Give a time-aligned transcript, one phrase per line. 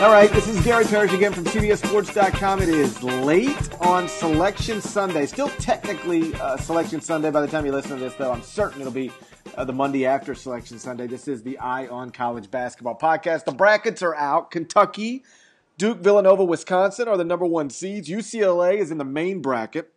[0.00, 2.62] All right, this is Gary Parrish again from CBSSports.com.
[2.62, 5.26] It is late on Selection Sunday.
[5.26, 8.32] Still technically uh, Selection Sunday by the time you listen to this, though.
[8.32, 9.12] I'm certain it'll be
[9.56, 11.06] uh, the Monday after Selection Sunday.
[11.06, 13.44] This is the Eye on College Basketball podcast.
[13.44, 14.50] The brackets are out.
[14.50, 15.22] Kentucky,
[15.76, 18.08] Duke, Villanova, Wisconsin are the number one seeds.
[18.08, 19.92] UCLA is in the main bracket.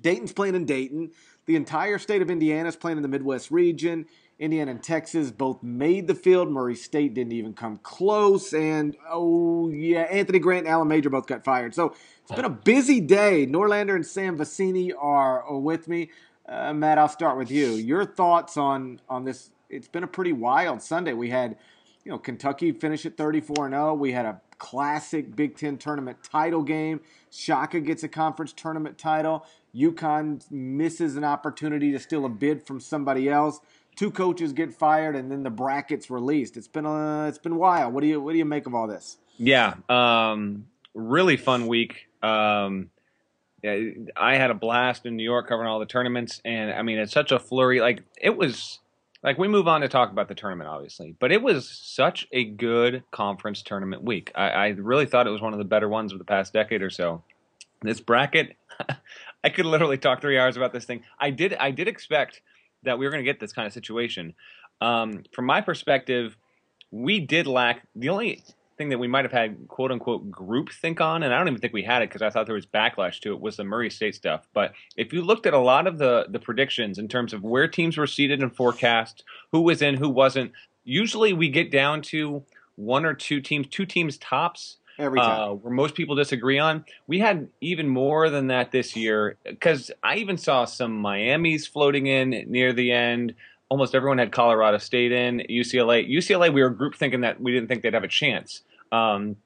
[0.00, 1.10] Dayton's playing in Dayton.
[1.46, 4.06] The entire state of Indiana is playing in the Midwest region.
[4.42, 6.50] Indiana and Texas both made the field.
[6.50, 8.52] Murray State didn't even come close.
[8.52, 11.76] And, oh, yeah, Anthony Grant and Alan Major both got fired.
[11.76, 13.46] So it's been a busy day.
[13.46, 14.40] Norlander and Sam
[15.00, 16.10] are, are with me.
[16.48, 17.74] Uh, Matt, I'll start with you.
[17.74, 19.50] Your thoughts on, on this?
[19.70, 21.12] It's been a pretty wild Sunday.
[21.12, 21.56] We had,
[22.04, 23.94] you know, Kentucky finish at 34 0.
[23.94, 27.00] We had a classic Big Ten tournament title game.
[27.30, 29.46] Shaka gets a conference tournament title.
[29.72, 33.60] UConn misses an opportunity to steal a bid from somebody else
[33.96, 36.56] two coaches get fired and then the brackets released.
[36.56, 37.94] It's been a, it's been wild.
[37.94, 39.18] What do you what do you make of all this?
[39.38, 42.06] Yeah, um, really fun week.
[42.22, 42.90] Um,
[43.64, 47.12] I had a blast in New York covering all the tournaments, and I mean it's
[47.12, 47.80] such a flurry.
[47.80, 48.80] Like it was
[49.22, 52.44] like we move on to talk about the tournament, obviously, but it was such a
[52.44, 54.32] good conference tournament week.
[54.34, 56.82] I, I really thought it was one of the better ones of the past decade
[56.82, 57.22] or so.
[57.82, 58.56] This bracket,
[59.44, 61.04] I could literally talk three hours about this thing.
[61.20, 62.40] I did I did expect
[62.82, 64.34] that we were going to get this kind of situation.
[64.80, 66.36] Um, from my perspective,
[66.90, 68.42] we did lack the only
[68.76, 71.60] thing that we might have had quote unquote group think on, and I don't even
[71.60, 73.90] think we had it because I thought there was backlash to it, was the Murray
[73.90, 74.46] State stuff.
[74.52, 77.68] But if you looked at a lot of the the predictions in terms of where
[77.68, 80.52] teams were seated and forecast, who was in, who wasn't,
[80.84, 82.42] usually we get down to
[82.76, 85.40] one or two teams, two teams tops every time.
[85.40, 86.84] Uh, where most people disagree on.
[87.06, 92.06] We had even more than that this year because I even saw some Miami's floating
[92.06, 93.34] in near the end.
[93.68, 96.08] Almost everyone had Colorado State in UCLA.
[96.10, 98.62] UCLA, we were group thinking that we didn't think they'd have a chance.
[98.90, 99.36] Um,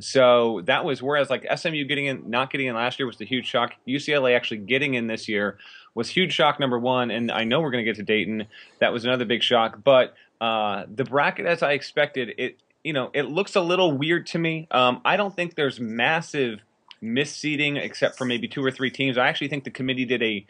[0.00, 3.24] so that was whereas like SMU getting in, not getting in last year was the
[3.24, 3.74] huge shock.
[3.86, 5.58] UCLA actually getting in this year
[5.94, 7.10] was huge shock number one.
[7.10, 8.46] And I know we're going to get to Dayton.
[8.78, 9.80] That was another big shock.
[9.82, 14.26] But uh, the bracket, as I expected, it you know, it looks a little weird
[14.28, 14.68] to me.
[14.70, 16.60] Um, I don't think there's massive
[17.02, 19.18] misseeding except for maybe two or three teams.
[19.18, 20.46] I actually think the committee did a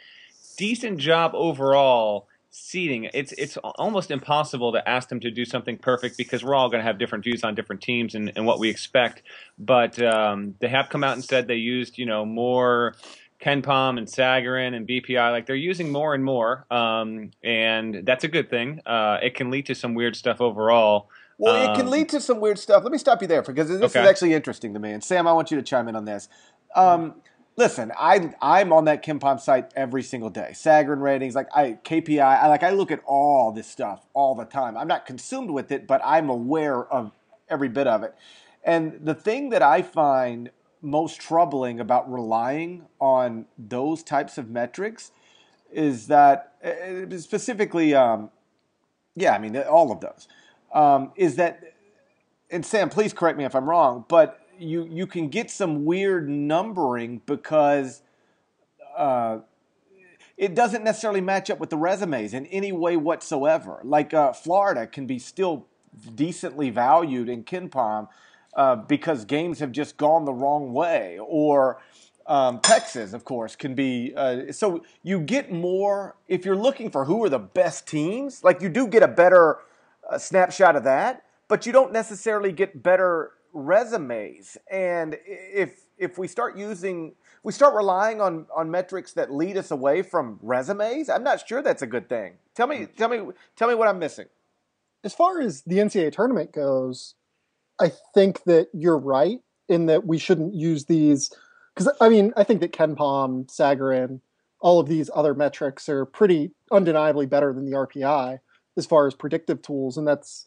[0.56, 3.09] decent job overall seeding.
[3.12, 6.81] It's it's almost impossible to ask them to do something perfect because we're all going
[6.81, 9.22] to have different views on different teams and, and what we expect.
[9.59, 12.95] But um, they have come out and said they used you know more
[13.41, 15.31] KenPom and Sagarin and BPI.
[15.31, 18.81] Like they're using more and more, um, and that's a good thing.
[18.84, 21.09] Uh, it can lead to some weird stuff overall.
[21.38, 22.82] Well, um, it can um, lead to some weird stuff.
[22.82, 24.00] Let me stop you there because this okay.
[24.00, 24.93] is actually interesting to me.
[24.93, 26.28] And Sam, I want you to chime in on this.
[26.75, 27.15] Um,
[27.56, 30.50] listen, I I'm on that KenPom site every single day.
[30.53, 34.44] Sagarin ratings, like I KPI, I like I look at all this stuff all the
[34.44, 34.77] time.
[34.77, 37.12] I'm not consumed with it, but I'm aware of
[37.48, 38.15] every bit of it.
[38.65, 40.50] And the thing that I find
[40.82, 45.12] most troubling about relying on those types of metrics
[45.72, 48.31] is that uh, specifically, um,
[49.15, 50.27] yeah, I mean all of those
[50.73, 51.75] um, is that,
[52.51, 56.29] and Sam, please correct me if I'm wrong, but you you can get some weird
[56.29, 58.03] numbering because
[58.97, 59.39] uh,
[60.37, 63.81] it doesn't necessarily match up with the resumes in any way whatsoever.
[63.84, 65.67] Like uh, Florida can be still
[66.15, 68.09] decently valued in KenPom
[68.55, 71.81] uh, because games have just gone the wrong way, or
[72.27, 74.12] um, Texas, of course, can be.
[74.17, 78.45] Uh, so you get more if you're looking for who are the best teams.
[78.45, 79.59] Like you do get a better
[80.09, 84.57] a snapshot of that, but you don't necessarily get better resumes.
[84.71, 89.71] And if if we start using we start relying on on metrics that lead us
[89.71, 92.35] away from resumes, I'm not sure that's a good thing.
[92.55, 92.97] Tell me mm.
[92.97, 93.21] tell me
[93.57, 94.27] tell me what I'm missing.
[95.05, 97.15] As far as the NCAA tournament goes,
[97.81, 99.39] I think that you're right
[99.69, 101.31] in that we shouldn't use these
[101.75, 104.21] because I mean I think that KenPom, Sagarin,
[104.61, 108.41] all of these other metrics are pretty undeniably better than the RPI
[108.78, 110.47] as far as predictive tools, and that's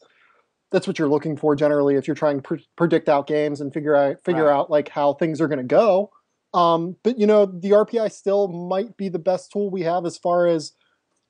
[0.72, 3.72] that's what you're looking for generally if you're trying to pre- predict out games and
[3.72, 6.10] figure out figure out like how things are going to go.
[6.54, 10.18] Um, but you know, the RPI still might be the best tool we have as
[10.18, 10.72] far as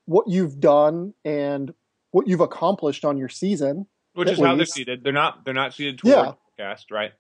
[0.06, 1.75] what you've done and
[2.12, 3.87] what you've accomplished on your season.
[4.14, 4.46] Which is least.
[4.46, 5.04] how they're seated.
[5.04, 6.32] They're not they're not seated toward yeah.
[6.58, 7.12] cast, right?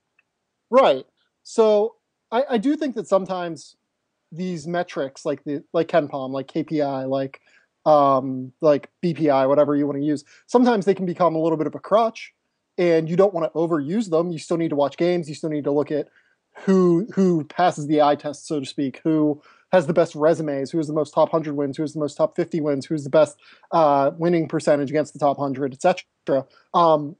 [0.70, 1.04] Right.
[1.42, 1.96] So
[2.30, 3.76] I, I do think that sometimes
[4.30, 7.40] these metrics like the like KenPom, like KPI, like
[7.84, 11.66] um, like BPI, whatever you want to use, sometimes they can become a little bit
[11.66, 12.32] of a crutch,
[12.78, 14.30] and you don't want to overuse them.
[14.30, 15.28] You still need to watch games.
[15.28, 16.08] You still need to look at
[16.64, 19.42] who who passes the eye test, so to speak, who
[19.72, 22.14] has the best resumes, who has the most top 100 wins, who has the most
[22.14, 23.38] top 50 wins, who's the best
[23.70, 26.46] uh, winning percentage against the top 100, etc.
[26.74, 27.16] Um,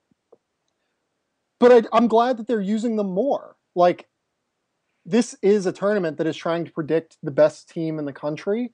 [1.59, 3.57] but I, I'm glad that they're using them more.
[3.75, 4.07] Like
[5.07, 8.73] this is a tournament that is trying to predict the best team in the country,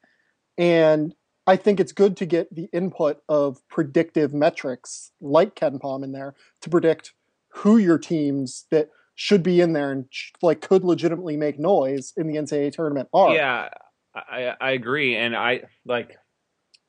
[0.56, 1.14] and
[1.48, 6.34] I think it's good to get the input of predictive metrics like KenPom in there
[6.60, 7.14] to predict
[7.54, 10.04] who your teams that should be in there and
[10.42, 13.34] like could legitimately make noise in the NCAA tournament are.
[13.34, 13.70] Yeah,
[14.14, 16.16] I, I agree, and I like.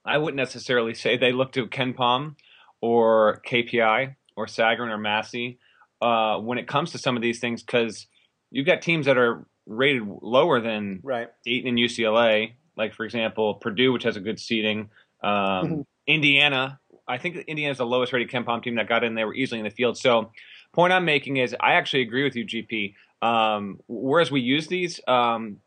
[0.05, 2.35] I wouldn't necessarily say they look to KenPom
[2.81, 5.59] or KPI or Sagarin or Massey
[6.01, 8.07] uh, when it comes to some of these things because
[8.51, 11.29] you've got teams that are rated lower than right.
[11.45, 12.53] Dayton and UCLA.
[12.77, 14.89] Like for example, Purdue, which has a good seating.
[15.21, 15.81] Um, mm-hmm.
[16.07, 19.15] Indiana, I think Indiana is the lowest rated KenPom team that got in.
[19.15, 19.97] They were easily in the field.
[19.97, 20.31] So,
[20.73, 22.93] point I'm making is I actually agree with you, GP.
[23.21, 25.57] Um, whereas we use these, um,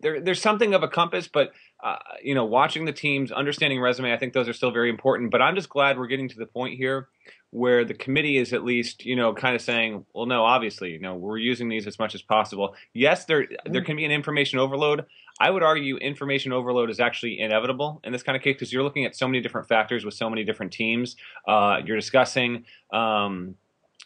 [0.00, 1.52] there, there's something of a compass, but
[1.82, 5.30] uh, you know, watching the teams, understanding resume, I think those are still very important.
[5.30, 7.08] But I'm just glad we're getting to the point here
[7.50, 11.00] where the committee is at least, you know, kind of saying, well, no, obviously, you
[11.00, 12.74] know, we're using these as much as possible.
[12.94, 15.06] Yes, there there can be an information overload.
[15.40, 18.82] I would argue information overload is actually inevitable in this kind of case because you're
[18.82, 21.16] looking at so many different factors with so many different teams.
[21.48, 22.64] Uh, you're discussing.
[22.92, 23.56] Um,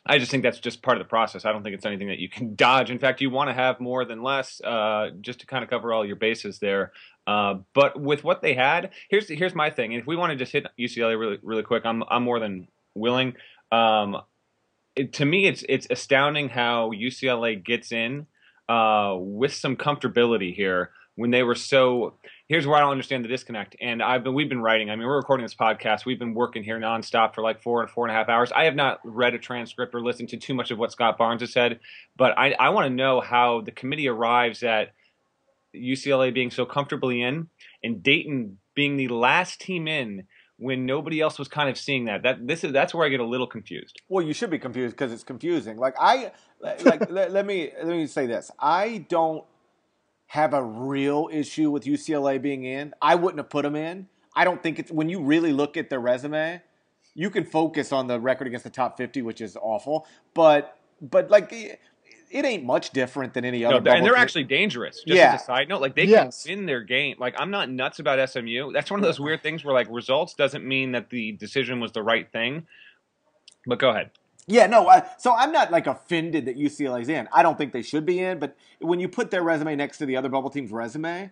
[0.07, 1.45] I just think that's just part of the process.
[1.45, 2.91] I don't think it's anything that you can dodge.
[2.91, 5.93] In fact, you want to have more than less, uh, just to kind of cover
[5.93, 6.93] all your bases there.
[7.27, 9.93] Uh, but with what they had, here's here's my thing.
[9.93, 12.69] And if we want to just hit UCLA really really quick, I'm I'm more than
[12.95, 13.35] willing.
[13.73, 14.19] Um,
[14.95, 18.27] it, to me, it's it's astounding how UCLA gets in
[18.69, 22.15] uh, with some comfortability here when they were so.
[22.47, 23.75] Here's where I don't understand the disconnect.
[23.81, 24.91] And I've been we've been writing.
[24.91, 26.05] I mean, we're recording this podcast.
[26.05, 28.53] We've been working here nonstop for like four and four and a half hours.
[28.53, 31.41] I have not read a transcript or listened to too much of what Scott Barnes
[31.41, 31.81] has said,
[32.17, 34.93] but I I want to know how the committee arrives at
[35.75, 37.49] UCLA being so comfortably in
[37.83, 40.25] and Dayton being the last team in
[40.57, 42.23] when nobody else was kind of seeing that.
[42.23, 44.01] That this is that's where I get a little confused.
[44.09, 45.77] Well, you should be confused because it's confusing.
[45.77, 46.81] Like I like
[47.11, 48.51] let, let, me let me say this.
[48.61, 49.45] I don't
[50.27, 52.93] have a real issue with UCLA being in.
[53.01, 54.09] I wouldn't have put them in.
[54.35, 56.61] I don't think it's when you really look at their resume,
[57.15, 61.31] you can focus on the record against the top 50, which is awful, but but
[61.31, 63.81] like it ain't much different than any other.
[63.81, 65.05] No, and they're actually dangerous.
[65.07, 65.35] Just yeah.
[65.35, 66.45] as a side note, like they yes.
[66.45, 67.17] can win their game.
[67.19, 68.73] Like I'm not nuts about SMU.
[68.73, 71.93] That's one of those weird things where like results doesn't mean that the decision was
[71.93, 72.67] the right thing.
[73.67, 74.11] But go ahead.
[74.47, 74.87] Yeah, no.
[74.87, 77.29] Uh, so I'm not like offended that UCLA's in.
[77.33, 78.39] I don't think they should be in.
[78.39, 81.31] But when you put their resume next to the other bubble team's resume,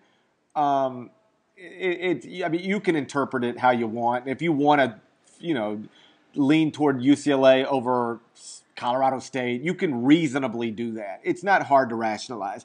[0.55, 1.11] um,
[1.57, 4.29] it, it I mean, you can interpret it how you want.
[4.29, 5.01] If you want to,
[5.41, 5.83] you know,
[6.35, 8.21] lean toward UCLA over
[8.77, 9.63] Colorado State.
[9.63, 11.21] You can reasonably do that.
[11.23, 12.65] It's not hard to rationalize.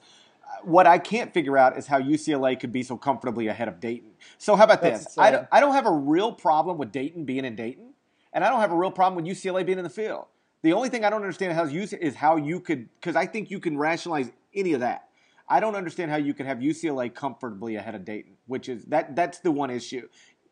[0.63, 4.11] What I can't figure out is how UCLA could be so comfortably ahead of Dayton.
[4.37, 5.17] So how about That's this?
[5.17, 7.93] I don't, I don't have a real problem with Dayton being in Dayton,
[8.33, 10.25] and I don't have a real problem with UCLA being in the field.
[10.63, 13.51] The only thing I don't understand how you is how you could because I think
[13.51, 15.09] you can rationalize any of that.
[15.49, 19.15] I don't understand how you could have UCLA comfortably ahead of Dayton, which is that
[19.15, 20.07] that's the one issue.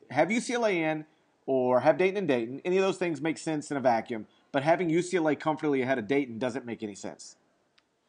[0.10, 1.06] Have UCLA in
[1.48, 2.62] or have Dayton and Dayton.
[2.64, 6.08] Any of those things make sense in a vacuum but having UCLA comfortably ahead of
[6.08, 7.36] Dayton doesn't make any sense.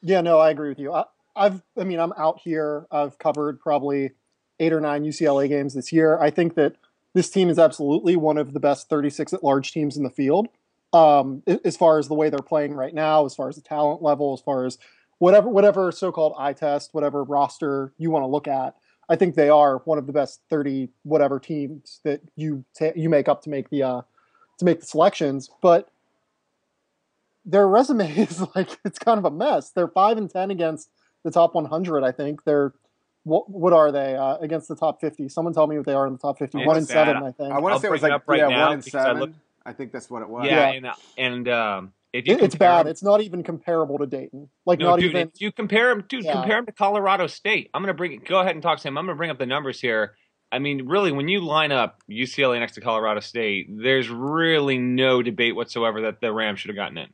[0.01, 0.93] Yeah, no, I agree with you.
[0.93, 2.87] I, I've, I mean, I'm out here.
[2.89, 4.13] I've covered probably
[4.61, 6.17] eight or nine UCLA games this year.
[6.21, 6.77] I think that
[7.15, 10.47] this team is absolutely one of the best 36 at large teams in the field.
[10.93, 14.03] Um, as far as the way they're playing right now, as far as the talent
[14.03, 14.79] level, as far as
[15.19, 18.77] whatever whatever so-called eye test, whatever roster you want to look at,
[19.09, 23.09] I think they are one of the best 30 whatever teams that you ta- you
[23.09, 24.03] make up to make the uh,
[24.59, 25.51] to make the selections.
[25.61, 25.91] But
[27.45, 29.71] their resume is like it's kind of a mess.
[29.71, 30.91] They're five and ten against
[31.25, 32.05] the top 100.
[32.05, 32.73] I think they're
[33.25, 35.29] what, what are they uh, against the top 50?
[35.29, 36.65] Someone tell me what they are in the top 50.
[36.65, 37.53] one and seven, I think.
[37.53, 39.35] I want to say it was like right yeah, one and seven.
[39.67, 40.47] I, think that's what it was.
[40.47, 40.93] Yeah, yeah.
[41.19, 42.87] and, and um, it, it's bad.
[42.87, 44.49] Them, it's not even comparable to Dayton.
[44.65, 45.33] Like no, not dude, even.
[45.37, 46.25] you compare them, dude.
[46.25, 46.33] Yeah.
[46.33, 47.71] Compare them to Colorado State.
[47.75, 48.23] I'm gonna bring.
[48.27, 48.97] Go ahead and talk to him.
[48.97, 50.15] I'm gonna bring up the numbers here.
[50.51, 55.23] I mean, really, when you line up UCLA next to Colorado State, there's really no
[55.23, 57.09] debate whatsoever that the Rams should have gotten in.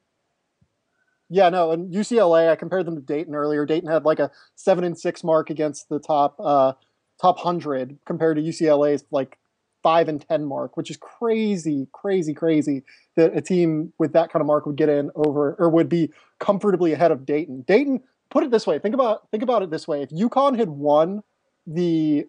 [1.31, 3.65] Yeah, no, and UCLA, I compared them to Dayton earlier.
[3.65, 6.75] Dayton had like a seven and six mark against the top uh,
[7.21, 9.39] top hundred compared to UCLA's like
[9.83, 12.83] five and ten mark, which is crazy, crazy, crazy
[13.17, 16.11] that a team with that kind of mark would get in over or would be
[16.39, 17.63] comfortably ahead of Dayton.
[17.63, 20.69] Dayton, put it this way, think about think about it this way: if UConn had
[20.69, 21.23] won
[21.67, 22.27] the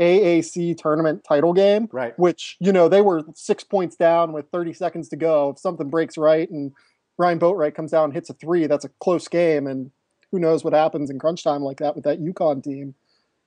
[0.00, 2.18] AAC tournament title game, right.
[2.18, 5.50] which you know they were six points down with 30 seconds to go.
[5.50, 6.72] If something breaks right and
[7.18, 9.90] Ryan Boatright comes down and hits a three, that's a close game, and
[10.30, 12.94] who knows what happens in crunch time like that with that UConn team.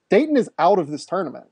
[0.10, 1.46] Dayton is out of this tournament,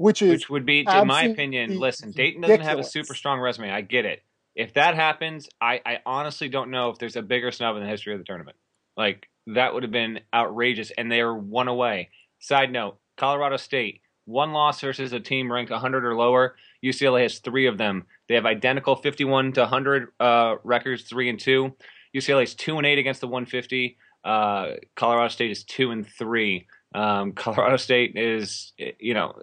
[0.00, 2.70] which is which would be, in my opinion, listen, Dayton doesn't ridiculous.
[2.70, 3.70] have a super strong resume.
[3.70, 4.22] I get it,
[4.54, 7.88] If that happens, I, I honestly don't know if there's a bigger snub in the
[7.88, 8.56] history of the tournament.
[8.96, 12.08] Like that would have been outrageous, and they are one away.
[12.38, 16.56] Side note: Colorado State one loss versus a team ranked 100 or lower.
[16.82, 18.04] UCLA has three of them.
[18.28, 21.74] They have identical 51 to 100 uh, records, three and two.
[22.16, 23.98] UCLA is two and eight against the 150.
[24.24, 26.66] Uh, Colorado State is two and three.
[26.94, 29.40] Um, Colorado State is, you know,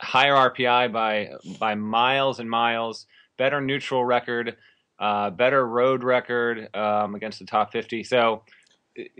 [0.00, 3.06] higher RPI by by miles and miles.
[3.36, 4.56] Better neutral record,
[4.98, 8.04] uh, better road record um, against the top 50.
[8.04, 8.42] So,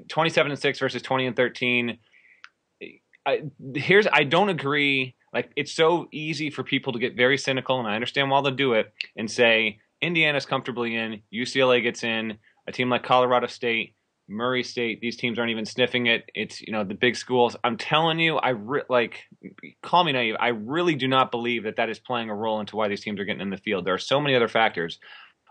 [0.08, 1.98] 27 and six versus 20 and 13.
[3.26, 3.42] I,
[3.74, 5.14] here's I don't agree.
[5.32, 8.50] Like it's so easy for people to get very cynical, and I understand why they'll
[8.54, 13.94] do it and say Indiana's comfortably in, UCLA gets in, a team like Colorado State,
[14.30, 16.30] Murray State, these teams aren't even sniffing it.
[16.34, 17.56] It's you know the big schools.
[17.64, 19.24] I'm telling you, I re- like
[19.82, 20.36] call me naive.
[20.40, 23.20] I really do not believe that that is playing a role into why these teams
[23.20, 23.84] are getting in the field.
[23.84, 24.98] There are so many other factors,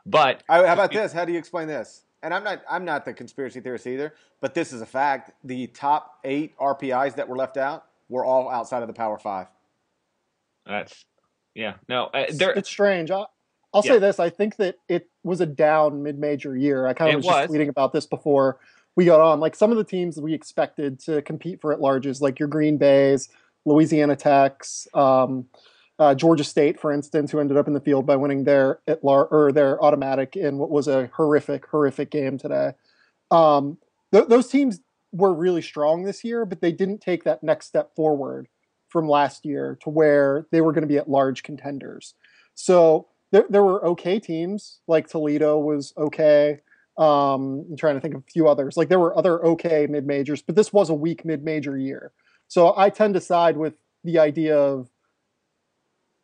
[0.05, 1.13] but how about this?
[1.13, 2.03] How do you explain this?
[2.21, 5.31] and I'm not I'm not the conspiracy theorist either, but this is a fact.
[5.43, 9.47] The top eight RPIs that were left out were all outside of the Power Five.
[10.65, 11.05] That's
[11.55, 11.75] yeah.
[11.87, 13.11] No, uh, it's strange.
[13.11, 13.31] I'll,
[13.73, 13.93] I'll yeah.
[13.93, 16.87] say this: I think that it was a down mid-major year.
[16.87, 18.59] I kind of was, was just tweeting about this before
[18.95, 19.39] we got on.
[19.39, 22.77] Like some of the teams we expected to compete for at larges, like your Green
[22.77, 23.29] Bay's,
[23.65, 24.87] Louisiana Tech's.
[24.93, 25.45] Um,
[25.99, 29.03] uh, Georgia State, for instance, who ended up in the field by winning their at
[29.03, 32.71] lar- or their automatic in what was a horrific, horrific game today.
[33.29, 33.77] Um,
[34.13, 34.79] th- those teams
[35.11, 38.47] were really strong this year, but they didn't take that next step forward
[38.87, 42.13] from last year to where they were going to be at large contenders.
[42.55, 46.61] So there, there were okay teams like Toledo was okay.
[46.97, 48.75] Um, I'm trying to think of a few others.
[48.75, 52.11] Like there were other okay mid majors, but this was a weak mid major year.
[52.47, 54.89] So I tend to side with the idea of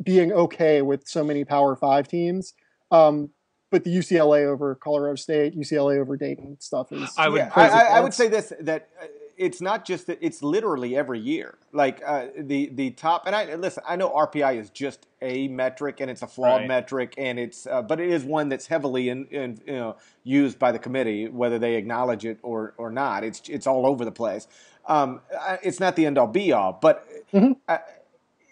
[0.03, 2.53] being okay with so many Power Five teams.
[2.91, 3.29] Um,
[3.71, 7.13] but the UCLA over Colorado State, UCLA over Dayton stuff is.
[7.17, 10.41] I would, yeah, I, I, would say this that uh, it's not just that it's
[10.41, 11.57] literally every year.
[11.71, 13.83] Like uh, the the top, and I listen.
[13.87, 16.67] I know RPI is just a metric, and it's a flawed right.
[16.67, 20.57] metric, and it's uh, but it is one that's heavily in, in, you know used
[20.57, 23.23] by the committee, whether they acknowledge it or or not.
[23.23, 24.47] It's it's all over the place.
[24.87, 25.21] Um,
[25.63, 27.07] it's not the end all be all, but.
[27.33, 27.53] Mm-hmm.
[27.67, 27.79] I,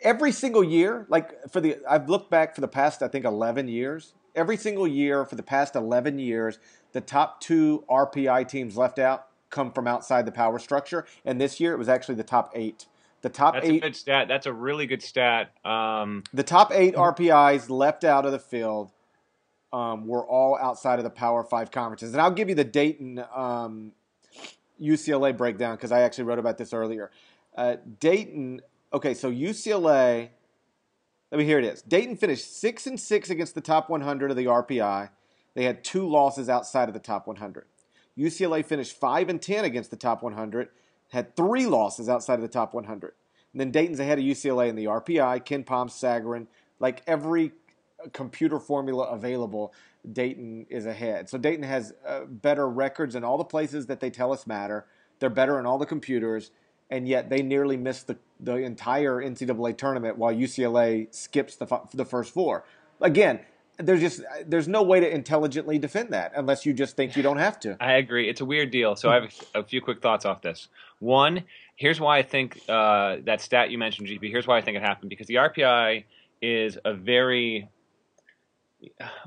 [0.02, 3.70] every single year, like for the, I've looked back for the past, I think, 11
[3.70, 4.13] years.
[4.36, 6.60] Every single year for the past 11 years,
[6.92, 11.06] the top two RPI teams left out come from outside the power structure.
[11.24, 12.88] And this year it was actually the top eight.
[13.22, 13.72] The top That's eight.
[13.72, 14.28] That's a good stat.
[14.28, 15.54] That's a really good stat.
[15.66, 18.92] Um, the top eight RPIs left out of the field
[19.72, 22.12] um, were all outside of the Power Five conferences.
[22.12, 23.94] And I'll give you the Dayton um,
[24.82, 27.12] UCLA breakdown because I actually wrote about this earlier.
[27.56, 28.62] Uh, Dayton
[28.94, 30.30] Okay, so UCLA.
[31.32, 31.82] Let me hear it is.
[31.82, 35.10] Dayton finished six and six against the top 100 of the RPI.
[35.56, 37.66] They had two losses outside of the top 100.
[38.17, 40.70] UCLA finished five and ten against the top 100,
[41.10, 43.13] had three losses outside of the top 100.
[43.53, 46.48] And then Dayton's ahead of UCLA in the RPI, KenPom, Sagarin,
[46.79, 47.51] like every
[48.12, 49.74] computer formula available.
[50.12, 51.29] Dayton is ahead.
[51.29, 54.86] So Dayton has uh, better records in all the places that they tell us matter.
[55.20, 56.51] They're better in all the computers
[56.93, 62.05] and yet they nearly missed the, the entire NCAA tournament while UCLA skips the, the
[62.05, 62.65] first four.
[63.01, 63.39] Again,
[63.77, 67.38] there's just there's no way to intelligently defend that unless you just think you don't
[67.38, 67.77] have to.
[67.80, 68.30] I agree.
[68.30, 68.96] It's a weird deal.
[68.96, 70.68] So I have a few quick thoughts off this.
[71.00, 71.44] One,
[71.75, 74.30] here's why I think uh, that stat you mentioned, GP.
[74.30, 76.03] Here's why I think it happened because the RPI
[76.42, 77.70] is a very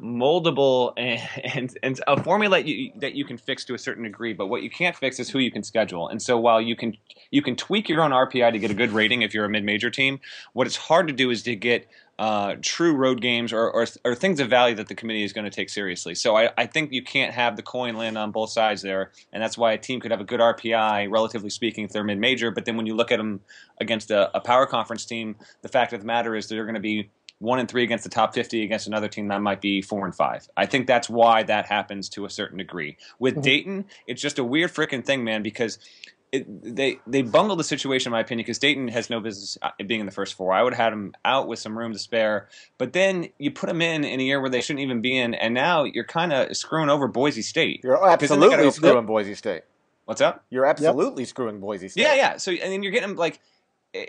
[0.00, 1.20] moldable and,
[1.54, 4.32] and, and a formula you, that you can fix to a certain degree.
[4.32, 6.08] But what you can't fix is who you can schedule.
[6.08, 6.96] And so while you can
[7.30, 9.64] you can tweak your own RPI to get a good rating if you're a mid
[9.64, 10.20] major team,
[10.52, 11.88] what it's hard to do is to get
[12.18, 15.44] uh, true road games or, or, or, things of value that the committee is going
[15.44, 16.14] to take seriously.
[16.14, 19.42] So I, I, think you can't have the coin land on both sides there, and
[19.42, 22.50] that's why a team could have a good RPI, relatively speaking, if they're mid-major.
[22.50, 23.40] But then when you look at them
[23.82, 26.80] against a, a power conference team, the fact of the matter is they're going to
[26.80, 30.06] be one and three against the top 50 against another team that might be four
[30.06, 30.48] and five.
[30.56, 32.96] I think that's why that happens to a certain degree.
[33.18, 33.42] With mm-hmm.
[33.42, 35.78] Dayton, it's just a weird freaking thing, man, because
[36.32, 39.70] it, they they bungled the situation, in my opinion, because Dayton has no business uh,
[39.86, 40.52] being in the first four.
[40.52, 43.68] I would have had them out with some room to spare, but then you put
[43.68, 46.32] them in in a year where they shouldn't even be in, and now you're kind
[46.32, 47.80] of screwing over Boise State.
[47.84, 49.62] You're absolutely screwing Boise State.
[50.04, 50.44] What's up?
[50.50, 51.28] You're absolutely yep.
[51.28, 52.02] screwing Boise State.
[52.02, 52.36] Yeah, yeah.
[52.36, 53.40] So and then you're getting like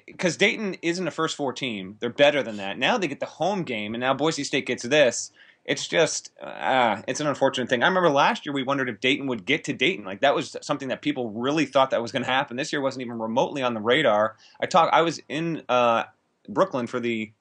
[0.06, 1.98] because Dayton isn't a first four team.
[2.00, 2.78] They're better than that.
[2.78, 5.32] Now they get the home game, and now Boise State gets this.
[5.68, 7.84] It's just, uh, it's an unfortunate thing.
[7.84, 10.06] I remember last year we wondered if Dayton would get to Dayton.
[10.06, 12.56] Like that was something that people really thought that was going to happen.
[12.56, 14.38] This year wasn't even remotely on the radar.
[14.62, 14.90] I talk.
[14.94, 16.06] I was in uh,
[16.48, 17.32] Brooklyn for the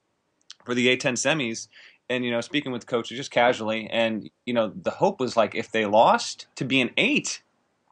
[0.65, 1.69] for the A10 semis,
[2.11, 5.55] and you know, speaking with coaches just casually, and you know, the hope was like
[5.55, 7.43] if they lost to be an eight,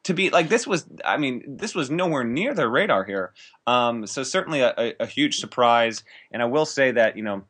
[0.03, 0.87] to be like this was.
[1.05, 3.33] I mean, this was nowhere near their radar here.
[3.67, 6.05] Um, so certainly a, a, a huge surprise.
[6.31, 7.45] And I will say that you know,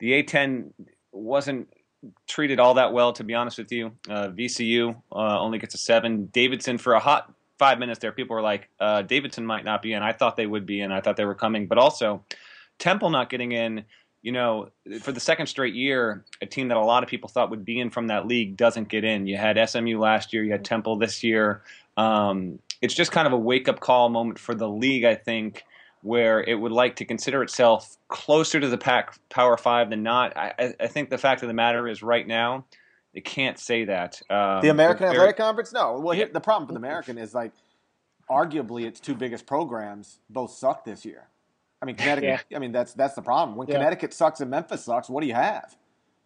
[0.00, 0.72] the A10
[1.12, 1.68] wasn't
[2.26, 3.92] treated all that well, to be honest with you.
[4.08, 6.26] Uh, VCU uh, only gets a seven.
[6.26, 9.92] Davidson for a hot five minutes there, people were like, uh, Davidson might not be
[9.92, 10.02] in.
[10.02, 10.92] I thought they would be in.
[10.92, 12.24] I thought they were coming, but also
[12.78, 13.84] Temple not getting in.
[14.22, 14.70] You know,
[15.02, 17.78] for the second straight year, a team that a lot of people thought would be
[17.78, 19.26] in from that league doesn't get in.
[19.26, 21.62] You had SMU last year, you had Temple this year.
[21.98, 25.64] Um, it's just kind of a wake up call moment for the league, I think,
[26.04, 30.36] where it would like to consider itself closer to the pack Power Five than not.
[30.36, 32.66] I, I think the fact of the matter is, right now,
[33.14, 34.20] it can't say that.
[34.28, 35.72] Um, the American Athletic Conference?
[35.72, 35.98] No.
[35.98, 37.52] Well, here, the problem with the American is like,
[38.30, 41.26] arguably, its two biggest programs both suck this year.
[41.80, 42.44] I mean, Connecticut.
[42.50, 42.56] Yeah.
[42.56, 43.56] I mean, that's that's the problem.
[43.56, 43.76] When yeah.
[43.76, 45.74] Connecticut sucks and Memphis sucks, what do you have?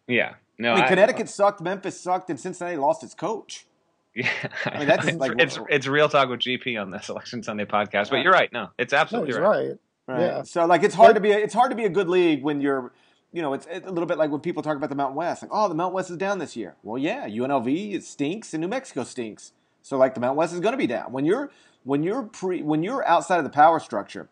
[0.07, 0.33] Yeah.
[0.57, 0.73] No.
[0.73, 3.65] I mean, I, Connecticut sucked, Memphis sucked, and Cincinnati lost its coach.
[4.15, 4.29] Yeah,
[4.65, 7.65] I mean that's it's, like it's it's real talk with GP on this Election Sunday
[7.65, 8.09] podcast.
[8.09, 8.51] But you're right.
[8.51, 9.67] No, it's absolutely no, right.
[9.67, 9.77] right.
[10.07, 10.21] Right.
[10.21, 10.43] Yeah.
[10.43, 12.41] So like it's hard but, to be a, it's hard to be a good league
[12.41, 12.91] when you're
[13.31, 15.43] you know it's, it's, a little bit like when people talk about the Mountain West
[15.43, 16.75] like oh the Mountain West is down this year.
[16.81, 19.53] Well yeah, UNLV it stinks and New Mexico stinks.
[19.83, 21.51] So like the Mountain West is going to be down when you're
[21.83, 24.27] when you're pre when you're outside of the power structure.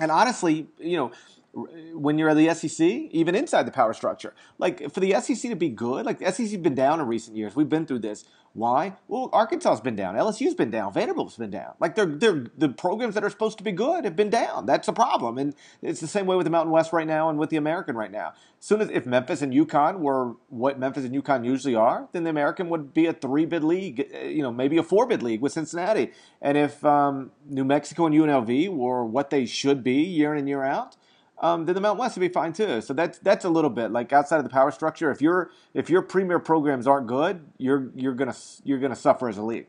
[0.00, 1.10] And honestly, you know,
[1.52, 4.34] when you're at the SEC, even inside the power structure.
[4.58, 7.56] Like for the SEC to be good, like the SEC's been down in recent years.
[7.56, 8.24] We've been through this.
[8.54, 8.96] Why?
[9.06, 11.74] Well, Arkansas's been down, LSU's been down, Vanderbilt's been down.
[11.78, 14.66] Like they're they're the programs that are supposed to be good have been down.
[14.66, 17.38] That's a problem, and it's the same way with the Mountain West right now and
[17.38, 18.32] with the American right now.
[18.58, 22.24] As soon as if Memphis and UConn were what Memphis and UConn usually are, then
[22.24, 25.22] the American would be a three bid league, eh, you know, maybe a four bid
[25.22, 26.10] league with Cincinnati.
[26.42, 30.48] And if um, New Mexico and UNLV were what they should be year in and
[30.48, 30.96] year out
[31.40, 32.80] um, then the Mountain West would be fine too.
[32.80, 35.10] So that's that's a little bit like outside of the power structure.
[35.10, 39.38] If your if your premier programs aren't good, you're you're gonna you're gonna suffer as
[39.38, 39.66] a league.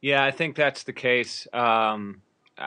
[0.00, 1.46] Yeah, I think that's the case.
[1.52, 2.22] Um,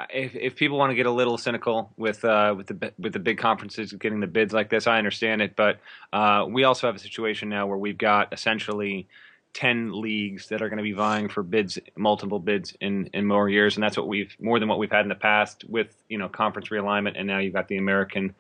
[0.10, 3.20] if if people want to get a little cynical with uh, with the with the
[3.20, 5.56] big conferences getting the bids like this, I understand it.
[5.56, 5.80] But
[6.12, 9.08] uh, we also have a situation now where we've got essentially
[9.54, 13.50] 10 leagues that are going to be vying for bids, multiple bids in, in more
[13.50, 13.76] years.
[13.76, 16.28] And that's what we've, more than what we've had in the past with, you know,
[16.28, 17.14] conference realignment.
[17.16, 18.34] And now you've got the American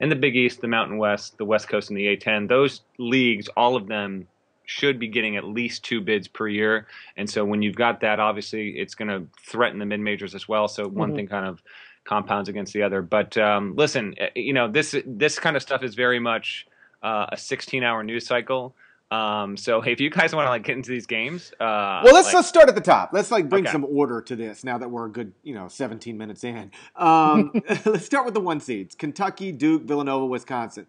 [0.00, 2.48] and the Big East, the Mountain West, the West Coast, and the A10.
[2.48, 4.28] Those leagues, all of them
[4.64, 6.86] should be getting at least two bids per year.
[7.16, 10.46] And so when you've got that, obviously it's going to threaten the mid majors as
[10.46, 10.68] well.
[10.68, 11.16] So one mm-hmm.
[11.16, 11.62] thing kind of
[12.04, 13.00] compounds against the other.
[13.00, 16.66] But um, listen, eh, you know, this, this kind of stuff is very much
[17.02, 18.74] uh, a 16 hour news cycle.
[19.10, 22.12] Um, so hey, if you guys want to like get into these games, uh, well,
[22.12, 23.10] let's like, let's start at the top.
[23.12, 23.72] Let's like bring okay.
[23.72, 26.70] some order to this now that we're a good you know 17 minutes in.
[26.94, 27.52] Um,
[27.86, 30.86] let's start with the one seeds: Kentucky, Duke, Villanova, Wisconsin.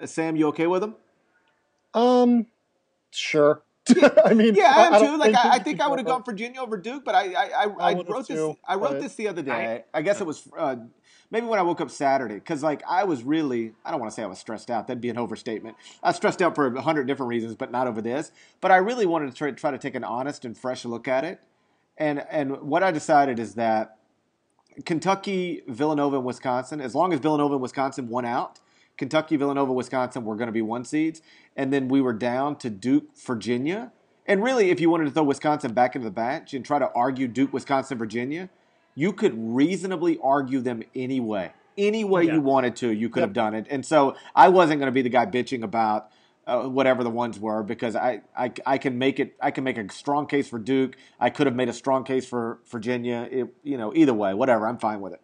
[0.00, 0.96] Uh, Sam, you okay with them?
[1.94, 2.46] Um,
[3.10, 3.62] sure.
[4.24, 5.16] I mean, yeah, I am too.
[5.18, 7.90] Like, I, I, think I would have gone Virginia over Duke, but I, I, I,
[7.90, 8.56] I wrote this.
[8.66, 9.84] I wrote this the other day.
[9.92, 10.76] I, guess it was uh,
[11.34, 14.14] maybe when I woke up Saturday, because like I was really, I don't want to
[14.14, 14.86] say I was stressed out.
[14.86, 15.76] That'd be an overstatement.
[16.00, 18.30] I was stressed out for a hundred different reasons, but not over this.
[18.60, 21.24] But I really wanted to try, try to take an honest and fresh look at
[21.24, 21.40] it.
[21.98, 23.98] And and what I decided is that
[24.84, 28.60] Kentucky, Villanova, and Wisconsin, as long as Villanova and Wisconsin won out,
[28.96, 31.20] Kentucky, Villanova, Wisconsin were going to be one seeds,
[31.56, 33.90] and then we were down to Duke, Virginia.
[34.24, 36.90] And really, if you wanted to throw Wisconsin back into the batch and try to
[36.94, 38.50] argue Duke, Wisconsin, Virginia,
[38.94, 41.52] you could reasonably argue them anyway.
[41.76, 42.34] Any way yeah.
[42.34, 43.30] you wanted to, you could yep.
[43.30, 43.66] have done it.
[43.68, 46.10] And so I wasn't going to be the guy bitching about
[46.46, 49.78] uh, whatever the ones were because I, I, I can make it I can make
[49.78, 50.96] a strong case for Duke.
[51.18, 53.28] I could have made a strong case for Virginia.
[53.30, 54.68] It, you know, either way, whatever.
[54.68, 55.20] I'm fine with it.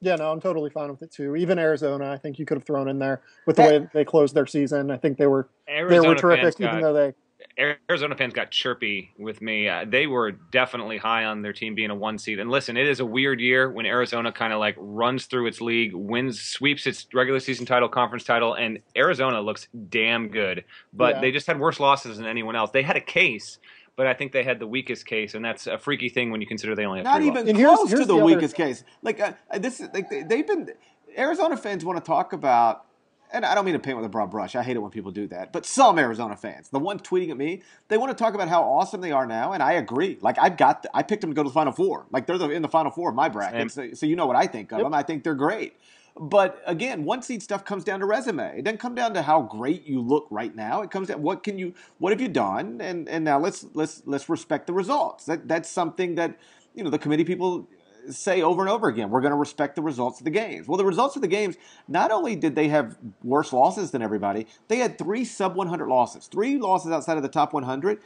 [0.00, 1.36] Yeah, no, I'm totally fine with it too.
[1.36, 4.34] Even Arizona, I think you could have thrown in there with the way they closed
[4.34, 4.90] their season.
[4.90, 7.14] I think they were Arizona they were terrific, even though they
[7.60, 9.68] Arizona fans got chirpy with me.
[9.68, 12.38] Uh, they were definitely high on their team being a one seed.
[12.38, 15.60] And listen, it is a weird year when Arizona kind of like runs through its
[15.60, 20.64] league, wins, sweeps its regular season title, conference title, and Arizona looks damn good.
[20.92, 21.20] But yeah.
[21.20, 22.70] they just had worse losses than anyone else.
[22.70, 23.58] They had a case.
[23.96, 26.46] But I think they had the weakest case, and that's a freaky thing when you
[26.46, 27.52] consider they only have not even losses.
[27.52, 28.82] close here's, here's to the, the weakest case.
[29.02, 30.70] Like uh, this, like they've been
[31.18, 32.86] Arizona fans want to talk about
[33.32, 34.56] and I don't mean to paint with a broad brush.
[34.56, 35.52] I hate it when people do that.
[35.52, 38.62] But some Arizona fans, the ones tweeting at me, they want to talk about how
[38.62, 40.18] awesome they are now, and I agree.
[40.20, 42.06] Like I've got, the, I picked them to go to the Final Four.
[42.10, 44.36] Like they're the, in the Final Four of my bracket, so, so, you know what
[44.36, 44.86] I think of yep.
[44.86, 44.94] them.
[44.94, 45.74] I think they're great.
[46.18, 48.40] But again, one seed stuff comes down to resume.
[48.40, 50.82] It doesn't come down to how great you look right now.
[50.82, 54.02] It comes down what can you, what have you done, and and now let's let's
[54.06, 55.26] let's respect the results.
[55.26, 56.36] That that's something that
[56.74, 57.68] you know the committee people
[58.08, 60.66] say over and over again, we're going to respect the results of the games.
[60.66, 61.56] Well, the results of the games,
[61.88, 66.26] not only did they have worse losses than everybody, they had three sub 100 losses,
[66.26, 68.00] three losses outside of the top 100.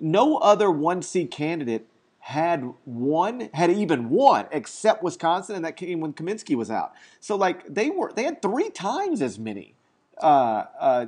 [0.00, 1.86] No other one seed candidate
[2.20, 6.92] had one, had even one, except Wisconsin, and that came when Kaminsky was out.
[7.18, 9.74] So like they were, they had three times as many
[10.22, 11.06] uh, uh,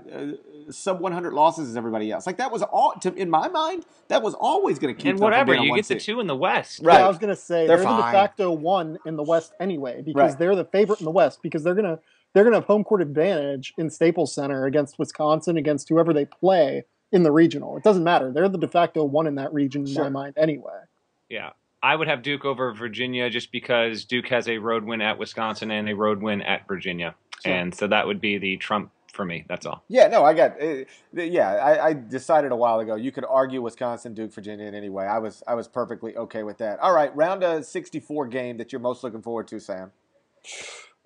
[0.70, 2.26] sub 100 losses as everybody else.
[2.26, 5.12] Like that was all, to, in my mind, that was always going to keep.
[5.12, 6.98] And whatever you get the two in the West, right?
[6.98, 9.52] Yeah, I was going to say they're, they're the de facto one in the West
[9.60, 10.38] anyway because right.
[10.38, 11.98] they're the favorite in the West because they're going to
[12.32, 16.24] they're going to have home court advantage in Staples Center against Wisconsin against whoever they
[16.24, 17.76] play in the regional.
[17.76, 18.32] It doesn't matter.
[18.32, 20.04] They're the de facto one in that region in sure.
[20.04, 20.80] my mind anyway.
[21.28, 21.50] Yeah.
[21.80, 25.70] I would have Duke over Virginia just because Duke has a road win at Wisconsin
[25.70, 27.14] and a road win at Virginia.
[27.44, 27.52] Sure.
[27.52, 29.44] And so that would be the Trump for me.
[29.48, 29.84] That's all.
[29.88, 30.60] Yeah, no, I got.
[30.60, 32.96] Uh, yeah, I, I, decided a while ago.
[32.96, 35.06] You could argue Wisconsin, Duke, Virginia in any way.
[35.06, 36.80] I was I was perfectly okay with that.
[36.80, 39.92] All right, round of sixty-four game that you're most looking forward to, Sam.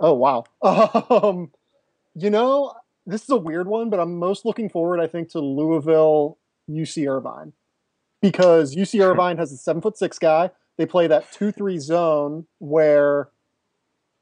[0.00, 0.44] Oh wow.
[1.10, 1.52] Um,
[2.14, 2.74] you know,
[3.06, 7.08] this is a weird one, but I'm most looking forward, I think, to Louisville, UC
[7.08, 7.52] Irvine,
[8.20, 10.50] because UC Irvine has a seven foot six guy.
[10.76, 13.28] They play that two three zone where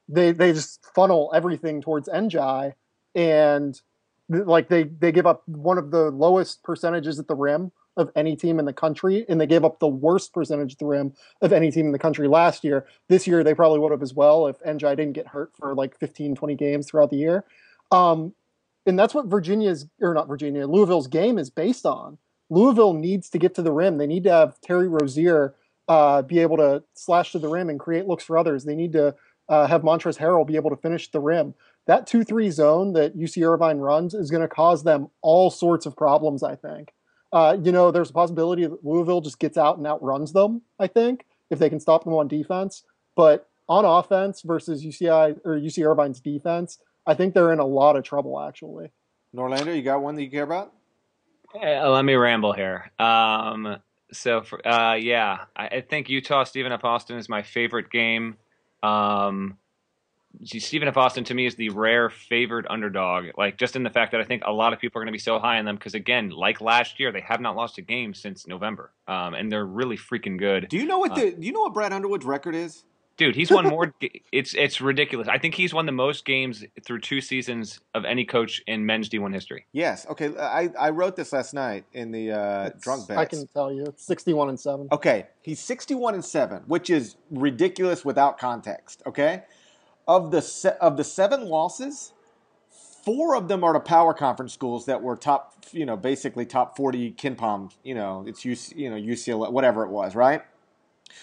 [0.09, 2.73] they they just funnel everything towards Ndiaye
[3.17, 3.81] and
[4.29, 8.35] like they they give up one of the lowest percentages at the rim of any
[8.35, 11.51] team in the country, and they gave up the worst percentage at the rim of
[11.51, 12.85] any team in the country last year.
[13.09, 15.97] This year, they probably would have as well if Ndiaye didn't get hurt for like
[15.97, 17.43] 15, 20 games throughout the year.
[17.91, 18.35] Um,
[18.85, 22.19] and that's what Virginia's, or not Virginia, Louisville's game is based on.
[22.51, 23.97] Louisville needs to get to the rim.
[23.97, 25.55] They need to have Terry Rozier
[25.87, 28.63] uh, be able to slash to the rim and create looks for others.
[28.63, 29.15] They need to
[29.49, 31.55] uh, have Montrezl Harrell be able to finish the rim
[31.87, 35.85] that 2 3 zone that UC Irvine runs is going to cause them all sorts
[35.85, 36.93] of problems, I think.
[37.31, 40.87] Uh, you know, there's a possibility that Louisville just gets out and outruns them, I
[40.87, 42.83] think, if they can stop them on defense.
[43.15, 47.95] But on offense versus UCI or UC Irvine's defense, I think they're in a lot
[47.95, 48.91] of trouble, actually.
[49.35, 50.73] Norlander, you got one that you care about?
[51.55, 52.91] Uh, let me ramble here.
[52.99, 53.77] Um,
[54.11, 56.83] so, for, uh, yeah, I, I, think Utah Stephen F.
[56.83, 58.37] Austin is my favorite game.
[58.83, 59.57] Um,
[60.43, 60.97] Stephen F.
[60.97, 63.25] Austin to me is the rare favored underdog.
[63.37, 65.15] Like just in the fact that I think a lot of people are going to
[65.15, 67.81] be so high on them because again, like last year, they have not lost a
[67.81, 70.67] game since November, um, and they're really freaking good.
[70.69, 71.27] Do you know what the?
[71.27, 72.83] Uh, do you know what Brad Underwood's record is?
[73.17, 73.93] Dude, he's won more.
[74.31, 75.27] it's it's ridiculous.
[75.27, 79.09] I think he's won the most games through two seasons of any coach in men's
[79.09, 79.65] D1 history.
[79.71, 80.05] Yes.
[80.07, 80.37] Okay.
[80.37, 83.19] I, I wrote this last night in the uh, drunk bets.
[83.19, 84.87] I can tell you, it's sixty-one and seven.
[84.91, 89.01] Okay, he's sixty-one and seven, which is ridiculous without context.
[89.07, 89.43] Okay,
[90.07, 92.13] of the se- of the seven losses,
[93.03, 96.77] four of them are to power conference schools that were top, you know, basically top
[96.77, 97.71] forty KenPom.
[97.83, 100.41] You know, it's UC, you know UCLA, whatever it was, right?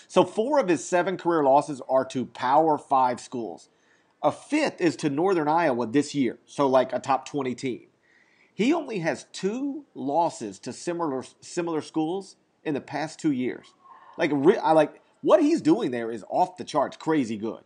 [0.08, 3.68] So four of his seven career losses are to Power Five schools.
[4.22, 7.86] A fifth is to Northern Iowa this year, so like a top twenty team.
[8.54, 13.74] He only has two losses to similar similar schools in the past two years.
[14.16, 17.64] Like, I like what he's doing there is off the charts, crazy good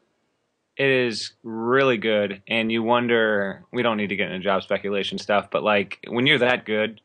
[0.79, 5.19] it is really good and you wonder we don't need to get into job speculation
[5.19, 7.01] stuff but like when you're that good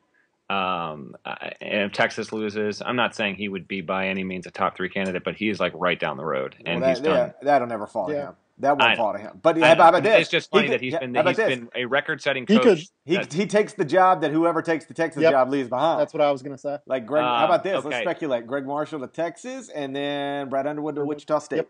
[0.50, 4.52] um, and if texas loses i'm not saying he would be by any means a
[4.52, 7.04] top three candidate but he is like right down the road and well, that, he's
[7.04, 8.16] done yeah, that'll never fall yeah.
[8.16, 9.40] to him that won't fall to him.
[9.42, 10.22] But how about this?
[10.22, 12.88] It's just funny he that he's been he's been a record-setting coach.
[13.04, 15.32] He, could, he, he takes the job that whoever takes the Texas yep.
[15.32, 16.00] job leaves behind.
[16.00, 16.78] That's what I was going to say.
[16.86, 17.78] Like Gregg, uh, how about this?
[17.78, 17.90] Okay.
[17.90, 18.46] Let's speculate.
[18.46, 21.56] Gregg Marshall to Texas, and then Brad Underwood to Wichita State.
[21.58, 21.70] Yep.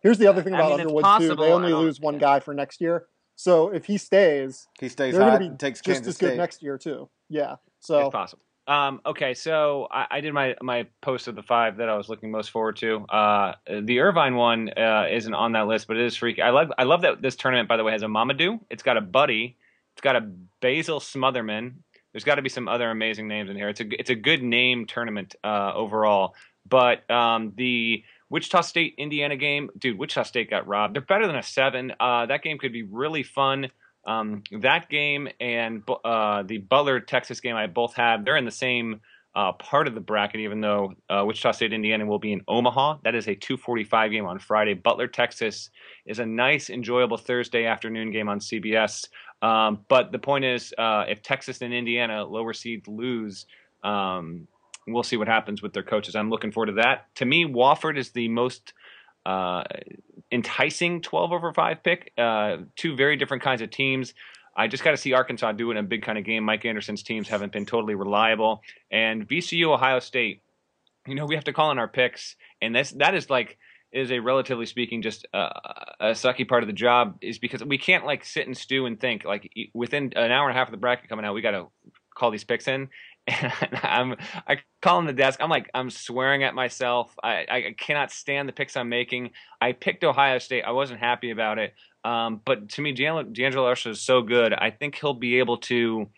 [0.00, 1.34] Here's the other thing about I mean, Underwood too.
[1.34, 3.06] They only lose one guy for next year.
[3.36, 6.26] So if he stays, he stays they're going to be takes just Kansas as good
[6.30, 6.36] State.
[6.36, 7.08] next year too.
[7.28, 7.56] Yeah.
[7.80, 8.42] So it's possible.
[8.66, 12.10] Um, okay, so I, I, did my my post of the five that I was
[12.10, 13.06] looking most forward to.
[13.06, 16.42] Uh, the Irvine one uh, isn't on that list, but it is freaky.
[16.42, 18.60] I love I love that this tournament, by the way, has a Mamadou.
[18.68, 19.56] It's got a Buddy.
[19.94, 20.20] It's got a
[20.60, 21.76] Basil Smotherman.
[22.12, 23.70] There's got to be some other amazing names in here.
[23.70, 26.34] It's a it's a good name tournament uh, overall.
[26.68, 30.94] But um, the Wichita State Indiana game, dude, Wichita State got robbed.
[30.94, 31.92] They're better than a seven.
[31.98, 33.70] Uh, that game could be really fun.
[34.06, 38.50] Um, that game and uh, the Butler Texas game I both have, they're in the
[38.50, 39.00] same
[39.34, 42.98] uh, part of the bracket, even though uh, Wichita State Indiana will be in Omaha.
[43.04, 44.74] That is a 2:45 game on Friday.
[44.74, 45.70] Butler Texas
[46.06, 49.06] is a nice, enjoyable Thursday afternoon game on CBS.
[49.40, 53.46] Um, but the point is, uh, if Texas and Indiana, lower seeds, lose.
[53.84, 54.48] Um,
[54.92, 56.14] we'll see what happens with their coaches.
[56.14, 57.06] I'm looking forward to that.
[57.16, 58.72] To me, Wofford is the most
[59.26, 59.64] uh,
[60.32, 62.12] enticing 12 over 5 pick.
[62.16, 64.14] Uh, two very different kinds of teams.
[64.56, 66.44] I just got to see Arkansas do it in a big kind of game.
[66.44, 68.62] Mike Anderson's teams haven't been totally reliable.
[68.90, 70.42] And VCU, Ohio State,
[71.06, 72.34] you know, we have to call in our picks.
[72.60, 73.58] And this, that is like
[73.92, 75.48] is a relatively speaking just uh,
[76.00, 79.00] a sucky part of the job is because we can't like sit and stew and
[79.00, 81.52] think like within an hour and a half of the bracket coming out we got
[81.52, 81.66] to
[82.14, 82.88] call these picks in
[83.28, 85.40] and I'm I call him the desk.
[85.42, 87.14] I'm like I'm swearing at myself.
[87.22, 89.30] I, I cannot stand the picks I'm making.
[89.60, 90.64] I picked Ohio State.
[90.64, 91.74] I wasn't happy about it.
[92.04, 94.52] Um, but to me, D'Angelo Russell is so good.
[94.52, 96.08] I think he'll be able to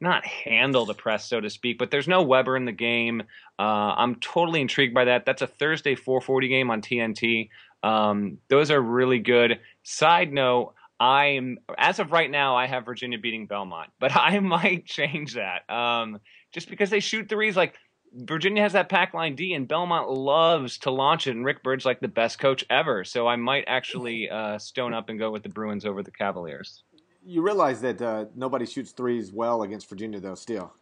[0.00, 1.78] not handle the press, so to speak.
[1.78, 3.22] But there's no Weber in the game.
[3.58, 5.24] Uh, I'm totally intrigued by that.
[5.26, 7.48] That's a Thursday 4:40 game on TNT.
[7.82, 9.60] Um, those are really good.
[9.82, 10.74] Side note.
[11.00, 15.68] I'm as of right now, I have Virginia beating Belmont, but I might change that.
[15.68, 16.20] Um,
[16.52, 17.56] just because they shoot threes.
[17.56, 17.74] Like
[18.14, 21.30] Virginia has that pack line D, and Belmont loves to launch it.
[21.32, 25.08] And Rick Byrd's like the best coach ever, so I might actually uh, stone up
[25.08, 26.84] and go with the Bruins over the Cavaliers.
[27.24, 30.34] You realize that uh, nobody shoots threes well against Virginia, though.
[30.34, 30.72] Still.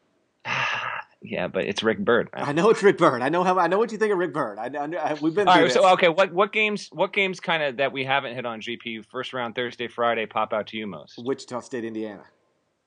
[1.22, 2.30] yeah, but it's Rick Byrd.
[2.32, 3.20] I know it's Rick Byrd.
[3.22, 4.58] I know how I know what you think of Rick Byrd.
[4.58, 5.48] I, I, we've been.
[5.48, 8.46] All right, so okay, what what games what games kind of that we haven't hit
[8.46, 11.18] on GP first round Thursday Friday pop out to you most?
[11.18, 12.24] Wichita State, Indiana.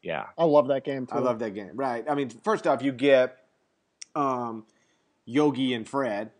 [0.03, 1.15] Yeah, I love that game too.
[1.15, 1.71] I love that game.
[1.73, 2.05] Right.
[2.07, 3.37] I mean, first off, you get
[4.15, 4.65] um,
[5.25, 6.31] Yogi and Fred.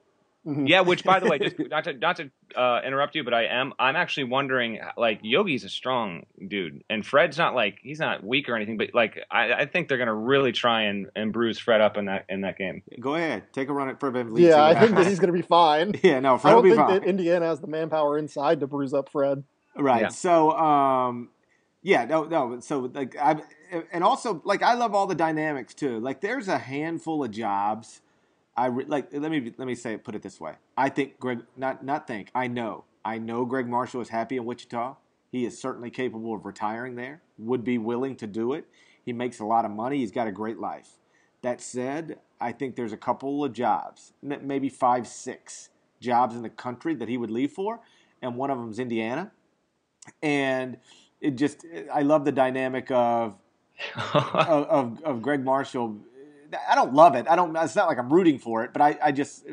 [0.46, 0.68] Mm-hmm.
[0.68, 3.46] Yeah, which by the way, just not to not to uh, interrupt you, but I
[3.46, 8.26] am I'm actually wondering like Yogi's a strong dude, and Fred's not like he's not
[8.26, 11.60] weak or anything, but like I, I think they're gonna really try and, and bruise
[11.60, 12.84] Fred up in that in that game.
[13.00, 14.40] Go ahead, take a run at Fred VanVleet.
[14.42, 15.94] Yeah, I think that he's gonna be fine.
[16.04, 17.00] yeah, no, Fred I don't will be think fine.
[17.00, 19.46] that Indiana has the manpower inside to bruise up Fred.
[19.78, 20.02] Right.
[20.02, 20.08] Yeah.
[20.10, 21.30] So, um,
[21.84, 22.60] yeah, no, no.
[22.62, 23.42] So like I
[23.92, 26.00] and also like I love all the dynamics too.
[26.00, 28.02] Like there's a handful of jobs.
[28.56, 30.54] I re- like let me let me say put it this way.
[30.78, 34.46] I think Gregg not not think I know I know Gregg Marshall is happy in
[34.46, 34.96] Wichita.
[35.30, 37.22] He is certainly capable of retiring there.
[37.38, 38.66] Would be willing to do it.
[39.04, 39.98] He makes a lot of money.
[39.98, 41.00] He's got a great life.
[41.42, 45.70] That said, I think there's a couple of jobs, maybe five, six
[46.00, 47.82] jobs in the country that he would leave for,
[48.22, 49.32] and one of them is Indiana.
[50.22, 50.78] And
[51.24, 53.36] it just I love the dynamic of
[54.14, 55.98] of, of, of Gregg Marshall.
[56.70, 57.26] I don't love it.
[57.28, 57.56] I don't.
[57.56, 59.44] It's not like I'm rooting for it, but I, I just,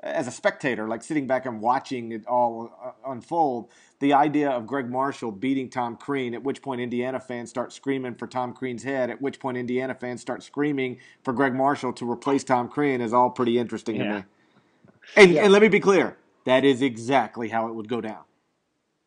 [0.00, 4.66] as a spectator, like sitting back and watching it all uh, unfold, the idea of
[4.66, 8.82] Gregg Marshall beating Tom Crean, at which point Indiana fans start screaming for Tom Crean's
[8.82, 13.00] head, at which point Indiana fans start screaming for Gregg Marshall to replace Tom Crean,
[13.00, 14.02] is all pretty interesting yeah.
[14.02, 14.24] to me.
[15.16, 15.44] And, yeah.
[15.44, 18.24] and let me be clear, that is exactly how it would go down.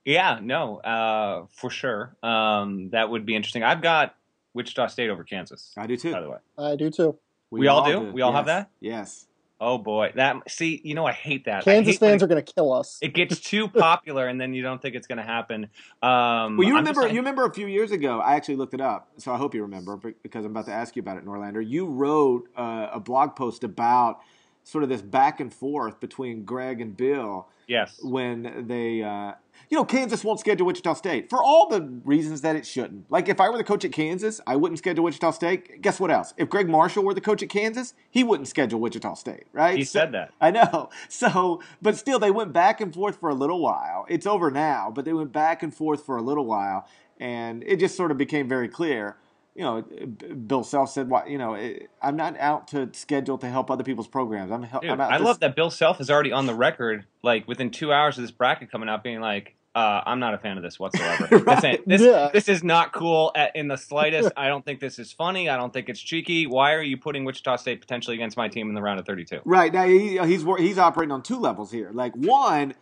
[0.05, 2.15] Yeah, no, uh, for sure.
[2.21, 3.63] Um, that would be interesting.
[3.63, 4.15] I've got
[4.53, 5.73] Wichita State over Kansas.
[5.77, 6.11] I do too.
[6.11, 7.17] By the way, I do too.
[7.49, 8.05] We, we all, all, do.
[8.07, 8.11] do.
[8.11, 8.37] We all yes.
[8.37, 8.69] have that.
[8.79, 9.27] Yes.
[9.65, 11.63] Oh boy, that see, you know, I hate that.
[11.63, 12.97] Kansas hate fans it, are going to kill us.
[13.01, 15.69] It gets too popular, and then you don't think it's going to happen.
[16.01, 18.19] Um, well, you remember, you remember a few years ago.
[18.19, 20.97] I actually looked it up, so I hope you remember because I'm about to ask
[20.97, 21.65] you about it, Norlander.
[21.65, 24.19] You wrote uh, a blog post about
[24.65, 27.47] sort of this back and forth between Gregg and Bill.
[27.65, 27.99] Yes.
[28.03, 29.33] When they, uh,
[29.69, 33.09] you know, Kansas won't schedule Wichita State for all the reasons that it shouldn't.
[33.11, 35.81] Like, if I were the coach at Kansas, I wouldn't schedule Wichita State.
[35.81, 36.33] Guess what else?
[36.37, 39.77] If Gregg Marshall were the coach at Kansas, he wouldn't schedule Wichita State, right?
[39.77, 40.31] He so, said that.
[40.39, 40.89] I know.
[41.09, 44.05] So, but still, they went back and forth for a little while.
[44.09, 46.87] It's over now, but they went back and forth for a little while,
[47.19, 49.17] and it just sort of became very clear
[49.55, 51.55] you know, Bill Self said, "What you know,
[52.01, 54.51] I'm not out to schedule to help other people's programs.
[54.51, 57.69] I'm, Dude, I'm I love that Bill Self is already on the record, like within
[57.69, 60.63] two hours of this bracket coming out, being like, uh, "I'm not a fan of
[60.63, 61.37] this whatsoever.
[61.37, 61.61] right.
[61.61, 62.29] this, this, yeah.
[62.33, 64.31] this, is not cool at, in the slightest.
[64.35, 65.49] I don't think this is funny.
[65.49, 66.47] I don't think it's cheeky.
[66.47, 69.41] Why are you putting Wichita State potentially against my team in the round of 32?
[69.45, 71.91] Right now, he, he's he's operating on two levels here.
[71.93, 72.73] Like one."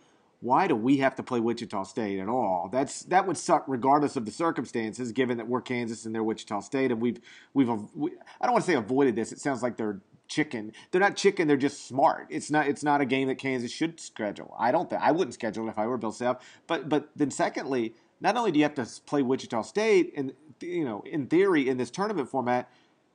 [0.42, 2.68] Why do we have to play Wichita State at all?
[2.70, 6.60] That's that would suck regardless of the circumstances, given that we're Kansas and they're Wichita
[6.60, 7.20] State, and we've
[7.54, 9.30] we've we, I don't want to say avoided this.
[9.30, 10.72] It sounds like they're chicken.
[10.90, 11.46] They're not chicken.
[11.46, 12.26] They're just smart.
[12.28, 14.52] It's not it's not a game that Kansas should schedule.
[14.58, 16.44] I don't think I wouldn't schedule it if I were Bill Self.
[16.66, 20.84] But but then secondly, not only do you have to play Wichita State, and you
[20.84, 22.68] know in theory in this tournament format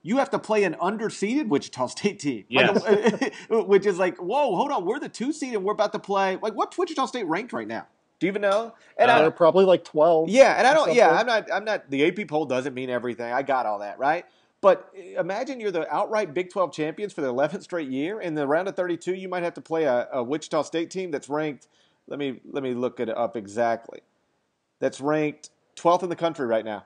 [0.03, 2.45] you have to play an underseeded Wichita State team.
[2.49, 2.83] Yes.
[2.83, 3.33] Like,
[3.67, 6.37] which is like, whoa, hold on, we're the two seed and we're about to play.
[6.41, 7.87] Like, what's Wichita State ranked right now?
[8.19, 8.73] Do you even know?
[8.97, 10.29] And uh, I, they're probably like twelve.
[10.29, 10.93] Yeah, and I don't.
[10.93, 11.51] Yeah, I'm not.
[11.53, 11.91] I'm not.
[11.91, 13.31] The AP poll doesn't mean everything.
[13.31, 14.25] I got all that right.
[14.59, 18.19] But imagine you're the outright Big 12 champions for the 11th straight year.
[18.19, 21.11] In the round of 32, you might have to play a, a Wichita State team
[21.11, 21.67] that's ranked.
[22.07, 23.99] Let me let me look it up exactly.
[24.79, 26.85] That's ranked 12th in the country right now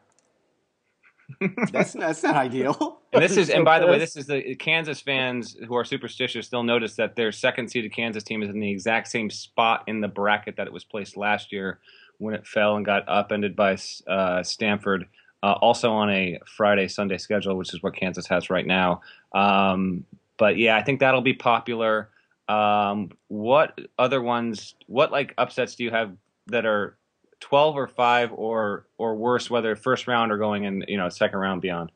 [1.72, 3.00] that's that's not ideal.
[3.14, 6.50] And this is, and by the way, this is the Kansas fans who are superstitious.
[6.50, 10.02] They'll notice that their second seeded Kansas team is in the exact same spot in
[10.02, 11.80] the bracket that it was placed last year
[12.18, 15.08] when it fell and got upended by uh, Stanford.
[15.44, 19.02] Uh, also on a Friday Sunday schedule, which is what Kansas has right now.
[19.34, 20.06] Um,
[20.38, 22.10] but yeah, I think that'll be popular.
[22.48, 24.76] Um, what other ones?
[24.88, 26.16] What like upsets do you have
[26.48, 26.98] that are
[27.42, 31.40] twelve or five or or worse, whether first round or going in you know second
[31.40, 31.92] round beyond?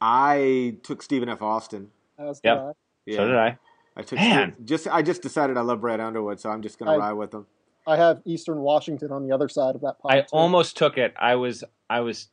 [0.00, 1.40] I took Stephen F.
[1.40, 1.90] Austin.
[2.18, 2.38] Yep.
[2.42, 2.74] did
[3.06, 3.16] Yeah.
[3.16, 3.58] So did I.
[3.96, 4.54] I took Man.
[4.64, 7.32] just I just decided I love Brad Underwood, so I'm just gonna I- ride with
[7.32, 7.46] him.
[7.86, 10.10] I have Eastern Washington on the other side of that pile.
[10.16, 10.28] I too.
[10.32, 11.14] almost took it.
[11.18, 12.28] I was I was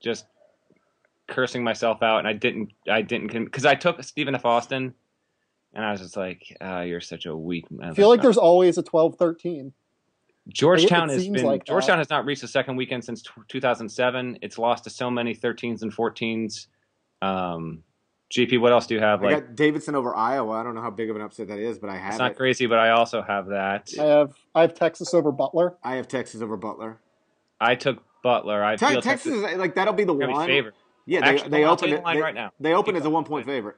[0.00, 0.26] just
[1.28, 4.44] cursing myself out, and I didn't I didn't because I took Stephen F.
[4.44, 4.94] Austin,
[5.74, 7.90] and I was just like, oh, "You're such a weak." man.
[7.90, 9.72] I feel like there's always a 12-13.
[10.48, 11.66] Georgetown it has been like that.
[11.72, 14.38] Georgetown has not reached the second weekend since t- 2007.
[14.42, 16.66] It's lost to so many 13s and 14s.
[17.22, 17.82] Um,
[18.32, 19.22] GP, what else do you have?
[19.22, 20.52] I Like got Davidson over Iowa.
[20.52, 22.32] I don't know how big of an upset that is, but I have it's not
[22.32, 22.36] it.
[22.36, 23.90] crazy, but I also have that.
[23.98, 25.76] I have I have Texas over Butler.
[25.82, 26.98] I have Texas over Butler.
[27.60, 28.62] I took Butler.
[28.64, 30.46] I Te- feel Texas is like that'll be the is gonna be one.
[30.46, 30.74] favored.
[31.06, 31.96] Yeah, they, Actually, they I'll open it.
[31.98, 32.50] the line they, right now.
[32.58, 33.76] they open Keep as a one point favorite.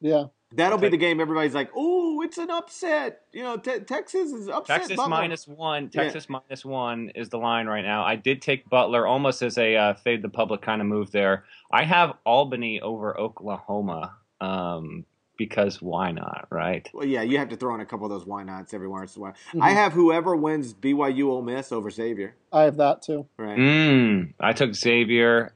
[0.00, 0.26] Yeah.
[0.54, 1.20] That'll be the game.
[1.20, 4.78] Everybody's like, "Oh, it's an upset." You know, te- Texas is upset.
[4.78, 5.10] Texas Butler.
[5.10, 5.90] minus one.
[5.92, 6.02] Yeah.
[6.04, 8.04] Texas minus one is the line right now.
[8.04, 11.44] I did take Butler almost as a uh, fade the public kind of move there.
[11.70, 15.04] I have Albany over Oklahoma um,
[15.38, 16.88] because why not, right?
[16.92, 19.16] Well, yeah, you have to throw in a couple of those why nots every once
[19.16, 19.34] in a while.
[19.54, 19.62] Mhm.
[19.62, 22.34] I have whoever wins BYU Ole Miss over Xavier.
[22.52, 23.26] I have that too.
[23.38, 23.58] Right.
[23.58, 25.50] Mm, I took Xavier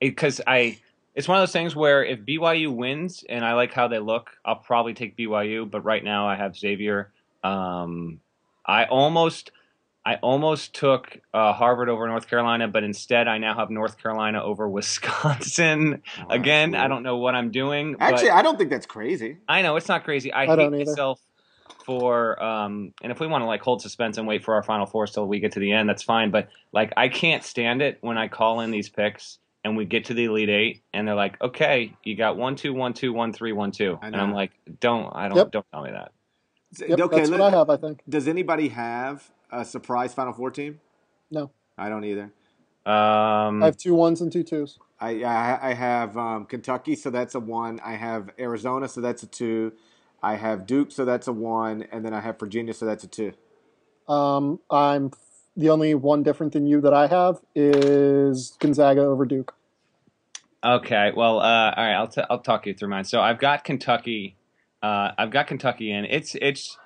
[0.00, 0.78] because I.
[1.16, 4.32] It's one of those things where if BYU wins and I like how they look,
[4.44, 5.68] I'll probably take BYU.
[5.68, 7.10] But right now I have Xavier.
[7.42, 8.20] Um,
[8.66, 9.50] I almost,
[10.04, 14.44] I almost took uh, Harvard over North Carolina, but instead I now have North Carolina
[14.44, 16.02] over Wisconsin.
[16.18, 17.96] Oh, that's Again, I don't know what I'm doing.
[17.98, 19.38] Actually, but I don't think that's crazy.
[19.48, 20.30] I know it's not crazy.
[20.34, 21.20] I, I hate don't myself
[21.86, 24.86] for um and if we want to like hold suspense and wait for our final
[24.86, 26.30] four till we get to the end, that's fine.
[26.30, 30.04] But like I can't stand it when I call in these picks and we get
[30.04, 33.32] to the elite eight and they're like, okay, you got one two one two one
[33.32, 35.50] three one two, I and I'm like, don't I don't Yep.
[35.50, 36.12] don't tell me that.
[36.78, 37.68] Yep, okay, that's let- what I have.
[37.68, 38.02] I think.
[38.08, 40.78] does anybody have a surprise Final Four team?
[41.32, 41.50] No.
[41.76, 42.30] I don't either.
[42.86, 44.78] Um, I have two ones and two twos.
[45.00, 47.80] I I, I have um, Kentucky, so that's a one.
[47.84, 49.72] I have Arizona, so that's a two.
[50.22, 53.08] I have Duke, so that's a one, and then I have Virginia, so that's a
[53.08, 53.32] two.
[54.08, 55.10] Um, I'm
[55.56, 59.55] the only one different than you that I have is Gonzaga over Duke.
[60.64, 63.04] Okay, well, uh, all right, I'll t- I'll talk you through mine.
[63.04, 64.36] So I've got Kentucky.
[64.82, 66.04] Uh, I've got Kentucky in.
[66.04, 66.78] It's it's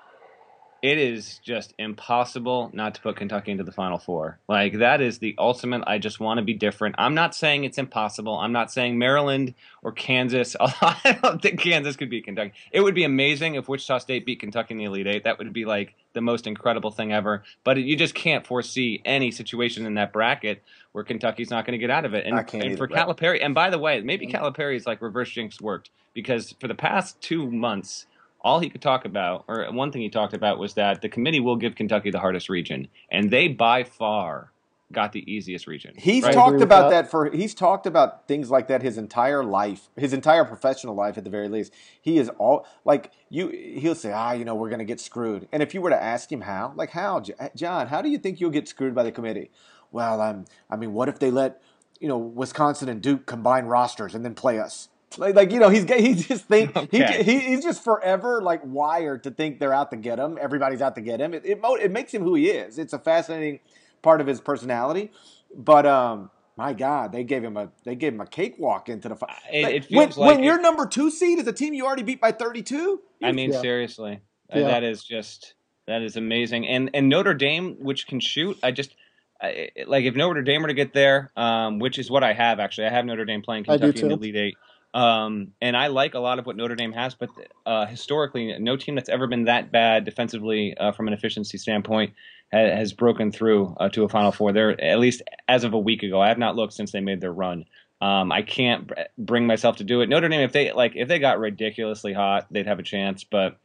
[0.83, 4.39] it is just impossible not to put Kentucky into the Final Four.
[4.49, 5.83] Like that is the ultimate.
[5.87, 6.95] I just want to be different.
[6.99, 8.39] I'm not saying it's impossible.
[8.39, 10.57] I'm not saying Maryland or Kansas.
[10.61, 12.53] I don't think Kansas could beat Kentucky.
[12.73, 15.25] It would be amazing if Wichita State beat Kentucky in the Elite Eight.
[15.25, 17.43] That would be like the most incredible thing ever.
[17.63, 20.63] But you just can't foresee any situation in that bracket
[20.93, 22.27] where Kentucky's not going to get out of it.
[22.27, 23.15] And, I can't and for either.
[23.15, 24.37] Calipari, and by the way, maybe mm-hmm.
[24.37, 28.07] Calipari's like reverse jinx worked because for the past two months,
[28.43, 31.41] all he could talk about, or one thing he talked about, was that the committee
[31.41, 34.53] will give Kentucky the hardest region, and they by far
[34.93, 35.95] got the easiest region.
[35.97, 36.35] He's right?
[36.35, 37.05] Talked about that.
[37.05, 37.11] that.
[37.11, 41.25] for he's talked about things like that his entire life, his entire professional life at
[41.25, 41.73] the very least.
[42.01, 45.49] He is all like you he'll say, "Ah, you know, we're going to get screwed."
[45.53, 47.23] And if you were to ask him how, like how,
[47.55, 49.51] John, how do you think you'll get screwed by the committee?
[49.93, 51.63] Well, um I mean, what if they let,
[52.01, 54.89] you know, Wisconsin and Duke combine rosters and then play us?
[55.19, 57.23] Like, like you know, he's he just think Okay.
[57.25, 60.39] he, he he's just forever like wired to think they're out to get him.
[60.41, 61.35] Everybody's out to get him.
[61.35, 62.79] It it, it makes him who he is.
[62.79, 63.61] It's a fascinating
[64.03, 65.11] part of his personality.
[65.55, 69.17] But um, my God, they gave him a they gave him a cakewalk into the
[69.17, 69.35] fight.
[69.53, 72.05] It- it when like when it- your number two seed is a team you already
[72.05, 73.01] beat by thirty two.
[73.23, 73.61] I mean, Yeah.
[73.61, 74.21] seriously,
[74.55, 74.69] Uh, Yeah.
[74.69, 75.55] that is just
[75.87, 76.69] that is amazing.
[76.69, 78.95] And and Notre Dame, which can shoot, I just.
[79.43, 82.61] I, like if Notre Dame were to get there, um, which is what I have
[82.61, 84.21] actually, I have Notre Dame playing Kentucky in the too.
[84.21, 84.57] Elite Eight,
[84.93, 87.15] um, and I like a lot of what Notre Dame has.
[87.15, 87.31] But
[87.65, 92.13] uh, historically, no team that's ever been that bad defensively uh, from an efficiency standpoint
[92.53, 94.53] ha- has broken through uh, to a Final Four.
[94.53, 96.21] They're at least as of a week ago.
[96.21, 97.65] I have not looked since they made their run.
[98.01, 100.09] Um, I can't br- bring myself to do it.
[100.09, 103.25] Notre Dame, if they like, if they got ridiculously hot, they'd have a chance.
[103.25, 103.59] But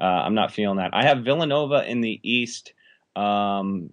[0.00, 0.94] uh, I'm not feeling that.
[0.94, 2.72] I have Villanova in the East.
[3.16, 3.90] Um,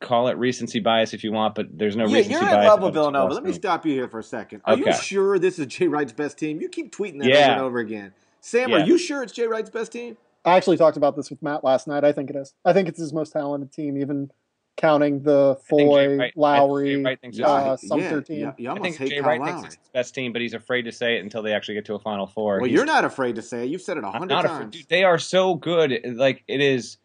[0.00, 2.54] call it recency bias if you want, but there's no yeah, recency you're bias.
[2.56, 2.94] in love with.
[2.94, 3.34] Villanova.
[3.34, 4.62] Let me stop you here for a second.
[4.64, 6.60] Are you sure this is Jay Wright's best team?
[6.60, 7.44] You keep tweeting that Yeah.
[7.44, 8.12] over and over again.
[8.40, 8.76] Sam, Yeah.
[8.76, 10.16] are you sure it's Jay Wright's best team?
[10.44, 12.04] I actually talked about this with Matt last night.
[12.04, 12.54] I think it is.
[12.64, 14.30] I think it's his most talented team, even
[14.76, 17.42] counting the think Jay Foye, Wright- I Jay Lowry, Wright thinks uh,
[17.74, 18.38] it's- Sumpter team.
[18.40, 19.52] yeah, you I think hate Jay Kyle Wright Lowry.
[19.54, 21.86] thinks it's his best team, but he's afraid to say it until they actually get
[21.86, 22.58] to a Final Four.
[22.58, 23.70] well, He's- you're not afraid to say it.
[23.70, 24.44] You've said it a I'm hundred times.
[24.50, 24.70] afraid.
[24.70, 26.00] Dude, they are so good.
[26.14, 26.98] Like it is,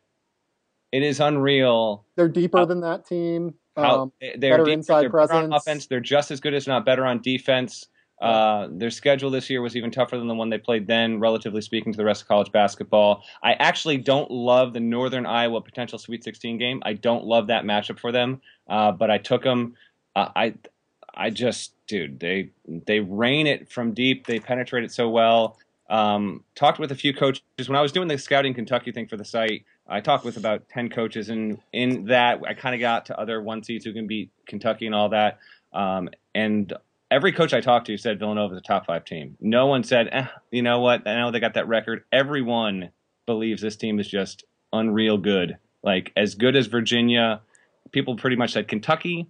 [0.94, 2.06] it is unreal.
[2.16, 3.56] They're deeper How- than that team.
[3.76, 5.88] How Um, they're better deep, inside they're better on offense.
[5.88, 7.88] They're just as good, as not better on defense.
[8.22, 11.62] Uh, their schedule this year was even tougher than the one they played then, relatively
[11.62, 13.24] speaking, to the rest of college basketball.
[13.42, 16.84] I actually don't love the Northern Iowa potential Sweet 16 game.
[16.86, 18.40] I don't love that matchup for them,
[18.70, 19.74] uh, but I took them.
[20.16, 20.54] Uh, I,
[21.16, 24.28] I just, dude, they they rain it from deep.
[24.28, 25.58] They penetrate it so well.
[25.90, 29.18] Um, talked with a few coaches when I was doing the scouting Kentucky thing for
[29.18, 29.66] the site.
[29.88, 33.42] I talked with about ten coaches, and in that, I kind of got to other
[33.42, 35.40] one seeds who can beat Kentucky and all that.
[35.74, 36.72] Um, and
[37.12, 39.38] every coach I talked to said Villanova is a top five team.
[39.40, 41.08] No one said, eh, you know what?
[41.08, 42.04] I know they got that record.
[42.12, 42.90] Everyone
[43.26, 47.42] believes this team is just unreal good, like as good as Virginia.
[47.92, 49.28] People pretty much said Kentucky,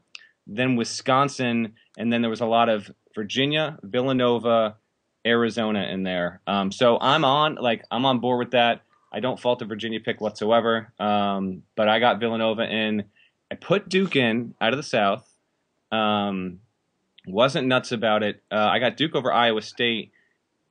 [0.48, 4.78] then Wisconsin, and then there was a lot of Virginia, Villanova,
[5.26, 6.42] Arizona in there.
[6.48, 8.82] Um, so I'm on like I'm on board with that.
[9.14, 10.92] I don't fault the Virginia pick whatsoever.
[11.00, 13.04] Um, but I got Villanova in.
[13.52, 15.30] I put Duke in out of the South.
[15.92, 16.60] Um,
[17.28, 18.42] wasn't nuts about it.
[18.52, 20.12] Uh, I got Duke over Iowa State.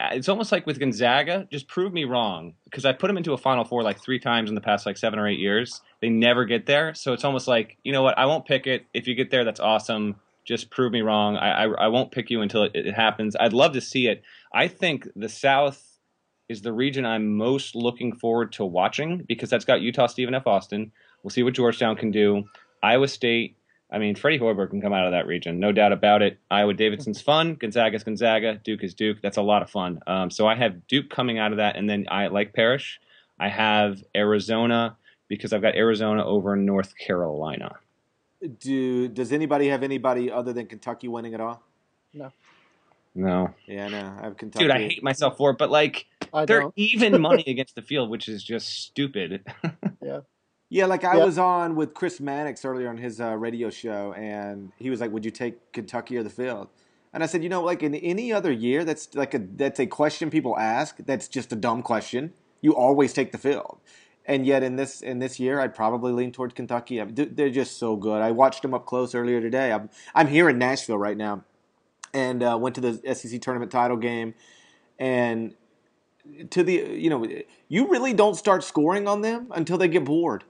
[0.01, 3.33] Uh, it's almost like with Gonzaga, just prove me wrong because I put them into
[3.33, 5.81] a Final Four like three times in the past like seven or eight years.
[6.01, 8.19] They never get there, so it's almost like you know what?
[8.19, 8.87] I won't pick it.
[8.93, 11.37] If you get there, that's awesome just prove me wrong.
[11.37, 13.37] I, I, I won't pick you until it, it, happens.
[13.39, 14.23] I'd love to see it.
[14.53, 15.92] I think the South
[16.53, 20.47] is the region I'm most looking forward to watching because that's got Utah, Stephen F.
[20.47, 20.93] Austin.
[21.23, 22.45] We'll see what Georgetown can do.
[22.83, 23.57] Iowa State.
[23.91, 26.39] I mean, Freddie Hoiberg can come out of that region, no doubt about it.
[26.51, 27.57] Iowa Davidson's fun.
[27.57, 28.61] Gonzaga's Gonzaga.
[28.63, 29.19] Duke is Duke.
[29.23, 30.01] That's a lot of fun.
[30.07, 33.01] Um, so I have Duke coming out of that, and then I like Parrish.
[33.39, 34.97] I have Arizona
[35.29, 37.77] because I've got Arizona over North Carolina
[38.49, 41.63] do does anybody have anybody other than Kentucky winning at all?
[42.13, 42.33] No.
[43.15, 43.55] No.
[43.67, 44.17] Yeah, no.
[44.19, 44.65] I have Kentucky.
[44.65, 46.75] Dude, I hate myself for it, but like I they're don't.
[46.77, 49.45] even money against the field, which is just stupid.
[50.03, 50.21] yeah.
[50.71, 54.73] Yeah, like I was on with Chris Mannix earlier on his uh, radio show, and
[54.79, 56.69] he was like, "Would you take Kentucky or the field?"
[57.13, 59.87] And I said, "You know, like in any other year, that's like a that's a
[59.87, 60.97] question people ask.
[61.05, 62.33] That's just a dumb question.
[62.63, 63.81] You always take the field."
[64.25, 67.01] and yet in this in this year, I'd probably lean towards Kentucky.
[67.01, 68.23] I mean, they're just so good.
[68.23, 69.73] I watched them up close earlier today.
[69.73, 71.45] I'm I'm here in Nashville right now,
[72.13, 74.35] and uh, went to the SEC tournament title game,
[74.99, 75.55] and
[76.51, 77.27] to the you know
[77.69, 80.45] you really don't start scoring on them until they get bored.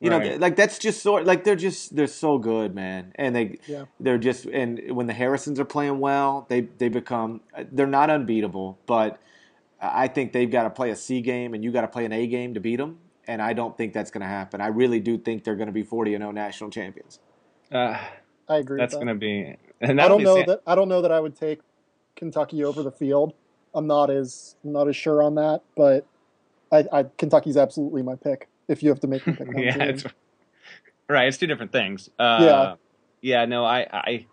[0.00, 0.32] You right.
[0.32, 3.86] know, like that's just so like they're just they're so good, man, and they yeah.
[3.98, 7.40] they're just and when the Harrisons are playing well, they they become
[7.72, 9.20] they're not unbeatable, but
[9.80, 12.12] I think they've got to play a C game and you got to play an
[12.12, 12.98] A game to beat them.
[13.26, 14.60] And I don't think that's going to happen.
[14.60, 17.20] I really do think they're going to be 40 and 0 national champions.
[17.70, 17.98] Uh,
[18.48, 18.78] I agree.
[18.80, 19.04] That's that.
[19.04, 19.56] going to be.
[19.80, 21.60] And I don't know that I don't know that I would take
[22.16, 23.34] Kentucky over the field.
[23.74, 26.06] I'm not as I'm not as sure on that, but
[26.72, 28.48] I, I Kentucky's absolutely my pick.
[28.66, 30.04] If you have to make me pick, yeah, it's,
[31.08, 31.28] right.
[31.28, 32.10] It's two different things.
[32.18, 32.74] Uh, yeah,
[33.20, 33.44] yeah.
[33.44, 34.26] No, I, I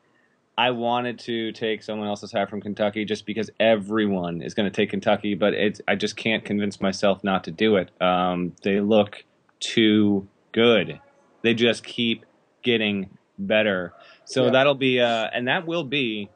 [0.58, 4.76] I wanted to take someone else's hat from Kentucky just because everyone is going to
[4.76, 7.90] take Kentucky, but it's I just can't convince myself not to do it.
[8.02, 9.24] Um, they look
[9.60, 11.00] too good.
[11.42, 12.26] They just keep
[12.64, 13.94] getting better.
[14.26, 14.52] So yeah.
[14.52, 16.30] that'll be, uh, and that will be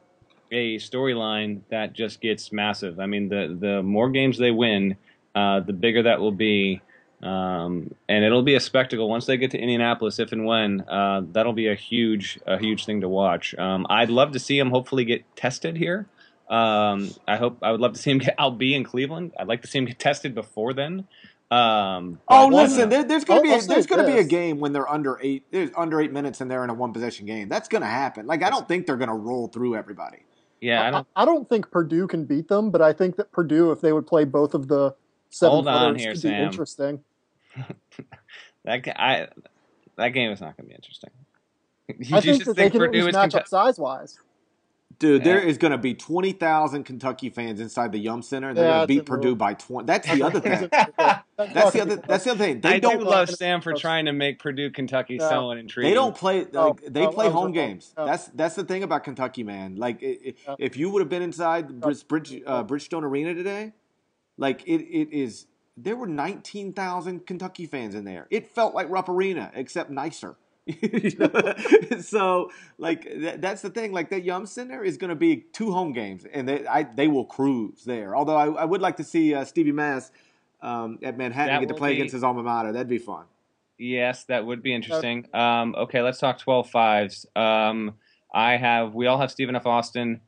[0.50, 2.98] a storyline that just gets massive.
[2.98, 4.96] I mean, the the more games they win,
[5.34, 6.82] uh, the bigger that will be.
[7.22, 10.80] Um, and it'll be a spectacle once they get to Indianapolis, if and when.
[10.88, 13.54] Uh, that'll be a huge, a huge thing to watch.
[13.58, 16.06] Um, I'd love to see him hopefully get tested here.
[16.48, 18.34] Um, I hope I would love to see him get.
[18.38, 19.32] I'll be in Cleveland.
[19.38, 21.06] I'd like to see him get tested before then.
[21.50, 24.60] Um, oh, listen, there, there's going to be a, there's going to be a game
[24.60, 27.48] when they're under eight there's under eight minutes and they're in a one possession game.
[27.48, 28.26] That's going to happen.
[28.26, 30.18] Like I don't think they're going to roll through everybody.
[30.60, 31.08] Yeah, I don't.
[31.16, 33.92] I, I, don't think Purdue can beat them, but I think that Purdue, if they
[33.92, 34.94] would play both of the
[35.30, 36.32] seven Hold on here, could Sam.
[36.32, 37.00] be interesting.
[38.64, 39.28] that I
[39.96, 41.10] that game is not going to be interesting.
[41.98, 44.16] You I think that they can Purdue match up size wise.
[45.00, 45.32] Dude, yeah.
[45.32, 48.52] there is going to be twenty thousand Kentucky fans inside the Yum Center.
[48.52, 49.86] They're yeah, going to beat Purdue by twenty.
[49.86, 50.68] That's the other thing.
[51.36, 51.96] that's the other.
[51.96, 52.60] That's the other thing.
[52.60, 55.28] They I don't do love Sam for trying to make Purdue Kentucky yeah.
[55.28, 55.90] so intriguing.
[55.90, 56.40] They don't play.
[56.40, 57.94] Like, oh, they oh, play oh, home games.
[57.96, 59.76] That's that's the thing about Kentucky, man.
[59.76, 63.72] Like if you would have been inside Bridge, uh, Bridgestone Arena today,
[64.36, 65.46] like it, it is
[65.76, 68.26] there were 19,000 Kentucky fans in there.
[68.30, 70.36] It felt like Rupp Arena, except nicer.
[72.00, 73.92] so, like, th- that's the thing.
[73.92, 77.08] Like, that Yum Center is going to be two home games, and they, I, they
[77.08, 78.16] will cruise there.
[78.16, 80.10] Although I, I would like to see uh, Stevie Mass
[80.62, 82.72] um, at Manhattan that get to play be, against his alma mater.
[82.72, 83.24] That'd be fun.
[83.78, 85.26] Yes, that would be interesting.
[85.32, 87.26] Um, okay, let's talk 12 fives.
[87.34, 87.94] Um,
[88.32, 89.66] I have, we all have Stephen F.
[89.66, 90.20] Austin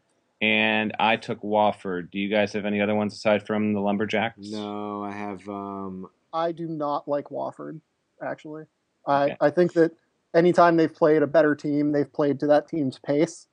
[0.43, 2.11] and I took Wofford.
[2.11, 4.51] Do you guys have any other ones aside from the Lumberjacks?
[4.51, 5.49] No, I have.
[5.49, 6.09] Um...
[6.33, 7.81] I do not like Wofford.
[8.21, 8.65] Actually,
[9.07, 9.93] I I think that
[10.35, 13.47] anytime they've played a better team, they've played to that team's pace.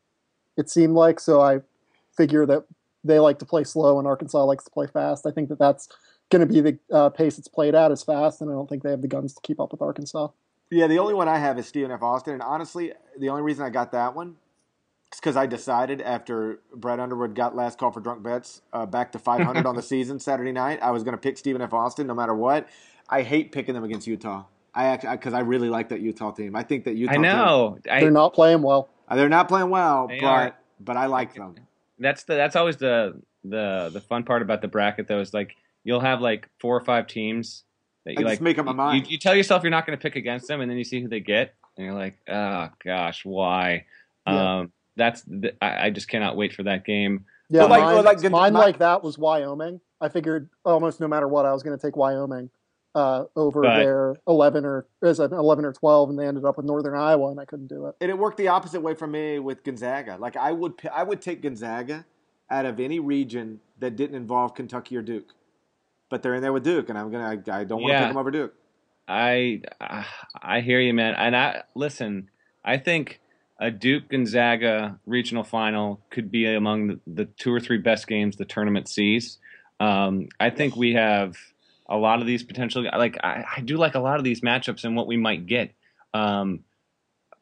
[0.58, 1.42] It seemed like so.
[1.42, 1.60] I
[2.16, 2.66] figure that
[3.04, 5.26] they like to play slow and Arkansas likes to play fast.
[5.26, 5.88] I think that that's
[6.30, 8.84] going to be the uh, pace it's played at is fast, and I don't think
[8.84, 10.30] they have the guns to keep up with Arkansas.
[10.70, 12.04] Yeah, the only one I have is Stephen F.
[12.04, 14.36] Austin, and honestly, the only reason I got that one
[15.12, 19.12] is because I decided after Brad Underwood got last call for drunk bets uh, back
[19.14, 21.74] to 500 on the season Saturday night, I was going to pick Stephen F.
[21.74, 22.70] Austin no matter what.
[23.10, 24.44] I hate picking them against Utah.
[24.74, 26.55] I actually because I really like that Utah team.
[26.55, 27.13] I think that Utah.
[27.13, 28.89] I know team, I, they're not playing well.
[29.07, 30.55] Uh, they're not playing well, but are.
[30.80, 31.55] but I like them.
[31.97, 35.55] That's the that's always the the the fun part about the bracket though is like
[35.84, 37.63] you'll have like four or five teams
[38.05, 39.05] that you I like make up my mind.
[39.05, 41.01] You, you, tell yourself you're not going to pick against them, and then you see
[41.01, 43.86] who they get, and you're like, oh gosh, why?
[44.28, 44.59] Yeah.
[44.59, 47.26] Um, that's the, I, I, just cannot wait for that game.
[47.49, 49.80] Yeah, like, mine, like, mine my, like that was Wyoming.
[50.01, 52.49] I figured almost no matter what, I was going to take Wyoming
[52.96, 56.58] uh, over but, their 11 or is it 11 or 12 and they ended up
[56.58, 57.96] with northern iowa and i couldn't do it.
[58.02, 60.18] And it worked the opposite way for me with gonzaga.
[60.20, 62.06] Like i would i would take gonzaga
[62.50, 65.34] out of any region that didn't involve kentucky or duke.
[66.10, 68.00] But they're in there with duke and i'm gonna i, I don't want to yeah,
[68.02, 68.54] pick them over duke.
[69.08, 69.62] I
[70.42, 71.14] i hear you man.
[71.16, 72.30] And i listen
[72.66, 73.22] i think
[73.62, 78.38] a Duke Gonzaga regional final could be among the, the, two or three best games
[78.38, 79.38] the tournament sees.
[79.82, 81.36] Um, I think we have
[81.90, 84.84] a lot of these potentially like I, I, do like a lot of these matchups
[84.86, 85.74] and what we might get.
[86.14, 86.62] Um,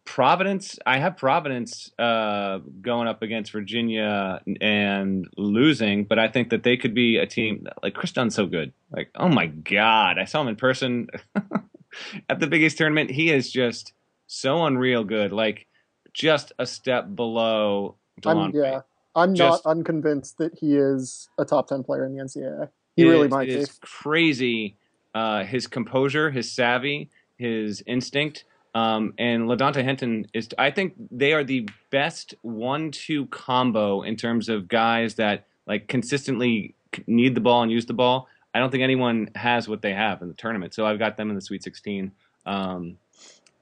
[0.05, 6.63] Providence, I have Providence uh, going up against Virginia and losing, but I think that
[6.63, 8.71] they could be a team like Kris Dunn's so good.
[8.89, 11.09] Like, oh my god, I saw him in person
[12.29, 13.11] at the Big East tournament.
[13.11, 13.91] He is just
[14.27, 15.33] so unreal good.
[15.33, 15.67] Like,
[16.13, 17.95] just a step below.
[18.25, 18.81] I'm, yeah,
[19.13, 22.69] I'm just, not unconvinced that he is a top ten player in the NCAA.
[22.97, 24.75] He it, really might It's crazy.
[25.15, 28.43] Uh, his composure, his savvy, his instinct.
[28.75, 34.49] Um, and LaDontae Henton is, I think they are the best one-two combo in terms
[34.49, 36.75] of guys that like consistently
[37.07, 38.27] need the ball and use the ball.
[38.53, 40.73] I don't think anyone has what they have in the tournament.
[40.73, 42.11] So I've got them in the Sweet 16.
[42.45, 42.97] Um,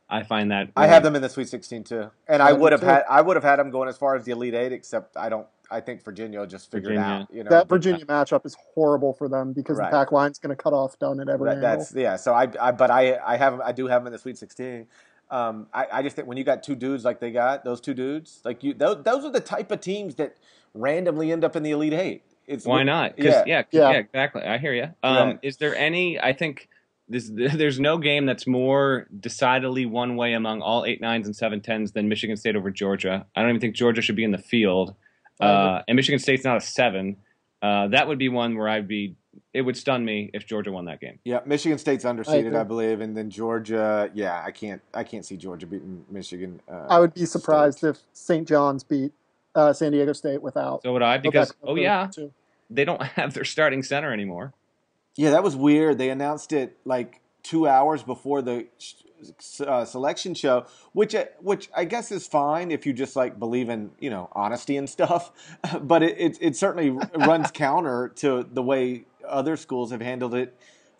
[0.09, 2.83] I find that I have them in the Sweet 16 too, and I would have
[2.83, 5.29] had I would have had them going as far as the Elite Eight, except I
[5.29, 7.07] don't I think Virginia will just figure Virginia.
[7.07, 7.33] it out.
[7.33, 9.91] You know, that Virginia matchup is horrible for them because right.
[9.91, 11.77] the pack line's going to cut off Dunn at every right, angle.
[11.77, 12.15] That's yeah.
[12.15, 14.87] So I, I but I I have I do have them in the Sweet 16.
[15.31, 17.95] Um, I, I just think when you got two dudes like they got those two
[17.95, 20.37] dudes, like you, those, those are the type of teams that
[20.73, 22.23] randomly end up in the Elite Eight.
[22.47, 23.17] It's why not?
[23.17, 23.43] Yeah.
[23.45, 24.43] yeah, yeah, yeah, exactly.
[24.43, 24.89] I hear you.
[25.01, 25.39] Um, right.
[25.41, 26.19] Is there any?
[26.19, 26.69] I think
[27.07, 31.61] this, there's no game that's more decidedly one way among all eight nines and seven
[31.61, 33.25] tens than Michigan State over Georgia.
[33.35, 34.95] I don't even think Georgia should be in the field.
[35.39, 37.17] Uh, and Michigan State's not a seven.
[37.61, 39.15] Uh, that would be one where I'd be.
[39.53, 41.19] It would stun me if Georgia won that game.
[41.25, 44.09] Yeah, Michigan State's underseeded, I, I believe, and then Georgia.
[44.13, 44.81] Yeah, I can't.
[44.93, 46.61] I can't see Georgia beating Michigan.
[46.69, 47.89] Uh, I would be surprised State.
[47.89, 48.47] if St.
[48.47, 49.11] John's beat
[49.55, 50.83] uh, San Diego State without.
[50.83, 52.31] So would I, because oh yeah, too.
[52.69, 54.53] they don't have their starting center anymore.
[55.15, 55.97] Yeah, that was weird.
[55.97, 58.67] They announced it like two hours before the
[59.65, 63.69] uh, selection show, which uh, which I guess is fine if you just like believe
[63.69, 65.31] in you know honesty and stuff,
[65.81, 70.57] but it it, it certainly runs counter to the way other schools have handled it,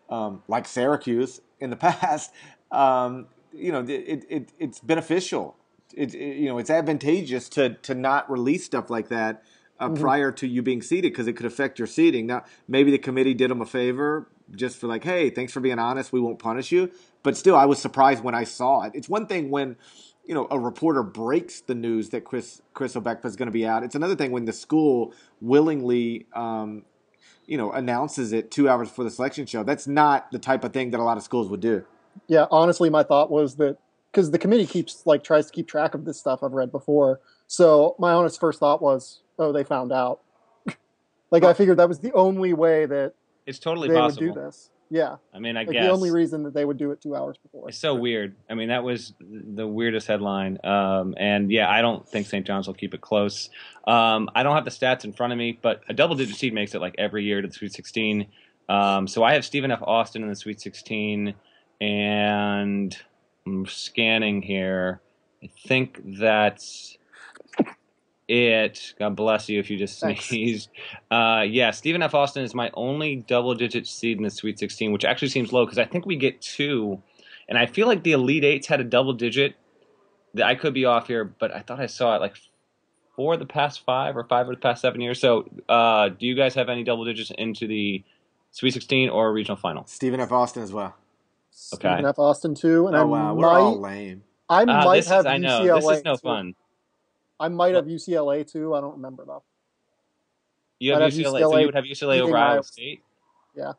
[0.09, 2.31] um, like Syracuse in the past.
[2.71, 5.55] Um, you know, it, it it's beneficial.
[5.93, 9.43] It, it, you know it's advantageous to to not release stuff like that.
[9.77, 10.01] Uh, mm-hmm.
[10.01, 12.25] prior to you being seated because it could affect your seating.
[12.25, 15.79] Now, maybe the committee did them a favor just for like, hey, thanks for being
[15.79, 16.11] honest.
[16.13, 16.91] We won't punish you.
[17.25, 18.91] But still, I was surprised when I saw it.
[18.93, 19.77] It's one thing when
[20.25, 23.65] you know a reporter breaks the news that Chris Chris Obekpa is going to be
[23.65, 23.83] out.
[23.83, 25.11] It's another thing when the school
[25.41, 26.27] willingly.
[26.33, 26.85] Um,
[27.47, 29.61] you know, announces it two hours before the selection show.
[29.61, 31.85] That's not the type of thing that a lot of schools would do.
[32.25, 33.77] Yeah, honestly, my thought was that
[34.11, 37.19] because the committee keeps like tries to keep track of this stuff I've read before.
[37.45, 40.21] So my honest first thought was, oh, they found out.
[41.31, 43.13] like I figured that was the only way that
[43.45, 44.25] it's totally they possible.
[44.25, 44.71] would do this.
[44.89, 45.17] Yeah.
[45.33, 47.37] I mean, I like guess the only reason that they would do it two hours
[47.37, 47.69] before.
[47.69, 48.35] It's so weird.
[48.49, 50.59] I mean, that was the weirdest headline.
[50.63, 52.45] Um, and yeah, I don't think St.
[52.45, 53.49] John's will keep it close.
[53.87, 56.53] Um, I don't have the stats in front of me, but a double digit seed
[56.53, 58.27] makes it like every year to the Sweet 16.
[58.69, 59.81] Um, so I have Stephen F.
[59.81, 61.33] Austin in the Sweet 16,
[61.81, 62.97] and
[63.45, 65.01] I'm scanning here.
[65.43, 66.97] I think that's
[68.27, 68.93] it.
[68.99, 70.69] God bless you if you just sneezed.
[71.11, 72.13] Uh, yeah, Stephen F.
[72.13, 75.65] Austin is my only double digit seed in the Sweet 16, which actually seems low
[75.65, 77.01] because I think we get two.
[77.47, 79.55] And I feel like the Elite Eights had a double digit.
[80.43, 82.35] I could be off here, but I thought I saw it like
[83.15, 85.19] four of the past five or five of the past seven years.
[85.19, 88.03] So, uh, do you guys have any double digits into the
[88.51, 89.85] Sweet 16 or regional final?
[89.85, 90.31] Stephen F.
[90.31, 90.95] Austin as well.
[91.73, 91.87] Okay.
[91.87, 92.19] Stephen F.
[92.19, 93.33] Austin too, and oh, I wow.
[93.33, 94.23] might, We're all lame.
[94.49, 96.21] I uh, might have is, I know UCLA this is no too.
[96.21, 96.55] fun.
[97.39, 98.75] I might have UCLA too.
[98.75, 99.43] I don't remember though.
[100.79, 103.01] You have, UCLA, UCLA, so you would have UCLA over Iowa State.
[103.55, 103.73] Yeah.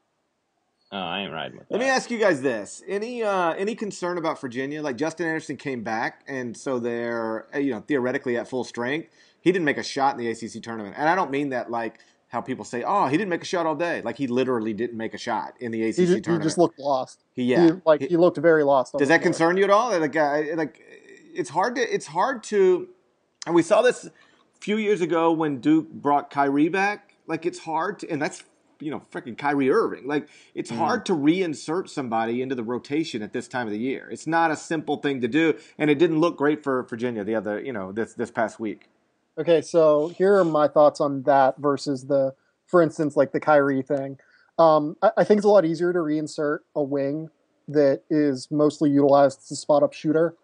[0.92, 1.74] Oh, I ain't riding with that.
[1.74, 4.82] Let me ask you guys this: any uh, any concern about Virginia?
[4.82, 9.08] Like Justin Anderson came back, and so they're uh, you know theoretically at full strength.
[9.40, 11.98] He didn't make a shot in the ACC tournament, and I don't mean that like
[12.28, 14.96] how people say, "Oh, he didn't make a shot all day." Like he literally didn't
[14.96, 16.42] make a shot in the ACC he just, tournament.
[16.42, 17.24] He just looked lost.
[17.32, 18.94] He, yeah, he, like he, he, looked very lost.
[18.96, 19.98] Does that concern you at all?
[19.98, 20.80] Like, uh, like
[21.34, 22.88] it's hard to it's hard to,
[23.46, 24.10] and we saw this a
[24.60, 27.14] few years ago when Duke brought Kyrie back.
[27.26, 28.44] Like it's hard to, and that's
[28.80, 30.06] you know, freaking Kyrie Irving.
[30.06, 30.76] Like it's mm.
[30.76, 34.08] hard to reinsert somebody into the rotation at this time of the year.
[34.10, 37.34] It's not a simple thing to do, and it didn't look great for Virginia the
[37.34, 38.88] other, you know, this this past week.
[39.38, 42.34] Okay, so here are my thoughts on that versus the,
[42.66, 44.18] for instance, like the Kyrie thing.
[44.58, 47.28] Um, I, I think it's a lot easier to reinsert a wing
[47.68, 50.34] that is mostly utilized as a spot up shooter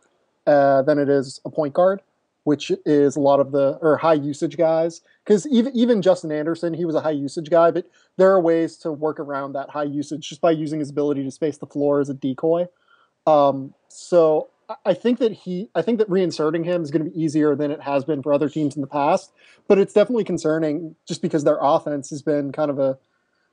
[0.46, 2.02] uh, than it is a point guard
[2.44, 5.00] which is a lot of the or high usage guys.
[5.24, 7.86] Because even even Justin Anderson, he was a high usage guy, but
[8.16, 11.30] there are ways to work around that high usage just by using his ability to
[11.30, 12.66] space the floor as a decoy.
[13.26, 14.48] Um, so
[14.84, 17.70] I think that he, I think that reinserting him is going to be easier than
[17.70, 19.32] it has been for other teams in the past.
[19.68, 22.98] But it's definitely concerning just because their offense has been kind of a,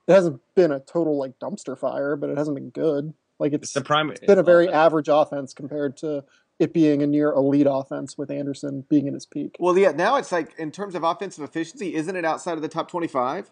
[0.08, 3.14] it hasn't been a total like dumpster fire, but it hasn't been good.
[3.38, 6.24] Like it's, it's, the prime, it's been a very average offense compared to
[6.60, 9.56] it being a near elite offense with Anderson being in his peak.
[9.60, 12.68] Well, yeah, now it's like in terms of offensive efficiency, isn't it outside of the
[12.68, 13.50] top twenty-five?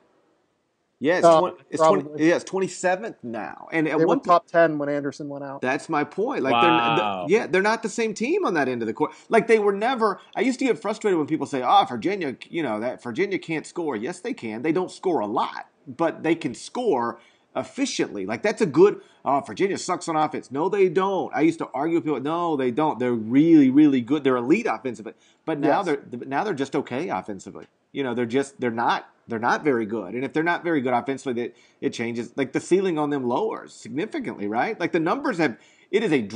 [1.00, 4.20] Yeah, it's, uh, 20, it's 20, yeah, it's twenty seventh now, and at they one
[4.20, 5.62] top ten when Anderson went out.
[5.62, 6.42] That's my point.
[6.42, 7.26] Like, wow.
[7.28, 9.12] they're, yeah, they're not the same team on that end of the court.
[9.30, 10.20] Like they were never.
[10.36, 13.66] I used to get frustrated when people say, "Oh, Virginia, you know that Virginia can't
[13.66, 14.64] score." Yes, they can.
[14.64, 17.20] They don't score a lot, but they can score
[17.58, 18.26] efficiently.
[18.26, 19.02] Like that's a good.
[19.26, 20.52] Oh, Virginia sucks on offense.
[20.52, 21.34] No, they don't.
[21.36, 22.22] I used to argue with people.
[22.22, 23.00] No, they don't.
[23.00, 24.24] They're really, really good.
[24.24, 25.14] They're elite offensively,
[25.46, 25.86] but now yes.
[25.86, 27.68] they're now they're just okay offensively.
[27.92, 30.14] You know, they're just they're not they're not very good.
[30.14, 32.32] And if they're not very good offensively, it it changes.
[32.36, 34.80] Like the ceiling on them lowers significantly, right?
[34.80, 35.58] Like the numbers have.
[35.90, 36.28] It is a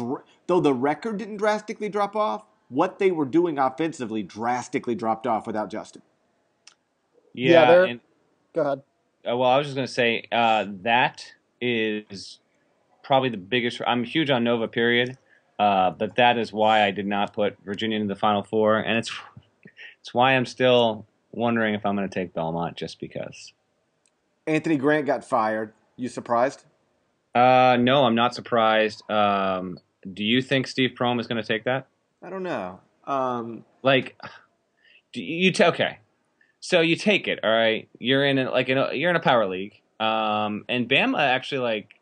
[0.48, 2.46] though the record didn't drastically drop off.
[2.70, 6.02] What they were doing offensively drastically dropped off without Justin.
[7.34, 8.00] Yeah, yeah and,
[8.54, 8.82] go ahead.
[9.30, 12.40] Uh, well, I was just going to say uh, that is
[13.04, 13.82] probably the biggest.
[13.86, 15.18] I'm huge on Nova, period.
[15.60, 18.98] Uh, but that is why I did not put Virginia in the Final Four, and
[18.98, 19.12] it's
[20.00, 23.54] it's why I'm still wondering if I'm going to take Belmont just because.
[24.48, 25.74] Anthony Grant got fired.
[25.98, 26.66] You surprised?
[27.36, 29.10] Uh, no, I'm not surprised.
[29.10, 29.78] Um,
[30.12, 31.88] do you think Steve Prohm is going to take that?
[32.24, 32.80] I don't know.
[33.06, 34.20] Um, like,
[35.14, 36.00] do you t- okay?
[36.62, 37.90] So you take it, all right.
[38.00, 41.60] You're in a, like in a, you're in a power league, um, and Bama actually
[41.60, 41.96] like,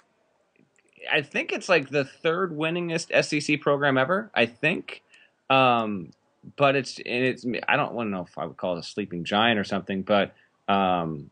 [1.11, 4.29] I think it's like the third winningest SEC program ever.
[4.35, 5.01] I think,
[5.49, 6.11] um,
[6.57, 8.83] but it's and it's I don't want to know if I would call it a
[8.83, 10.35] sleeping giant or something, but
[10.67, 11.31] um,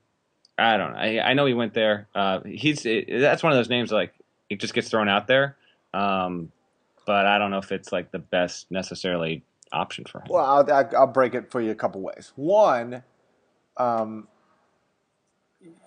[0.57, 0.99] I don't know.
[0.99, 2.07] I, I know he went there.
[2.15, 4.13] Uh, he's it, that's one of those names like
[4.49, 5.57] it just gets thrown out there.
[5.93, 6.51] Um,
[7.05, 10.27] but I don't know if it's like the best necessarily option for him.
[10.29, 12.31] Well, I'll, I'll break it for you a couple ways.
[12.35, 13.03] One,
[13.77, 14.27] um,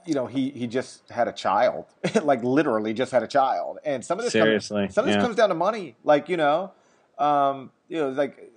[0.07, 1.87] you know, he he just had a child,
[2.23, 5.17] like literally just had a child, and some of this seriously, comes, some of this
[5.17, 5.23] yeah.
[5.23, 5.97] comes down to money.
[6.05, 6.73] Like you know,
[7.19, 8.53] um, you know, like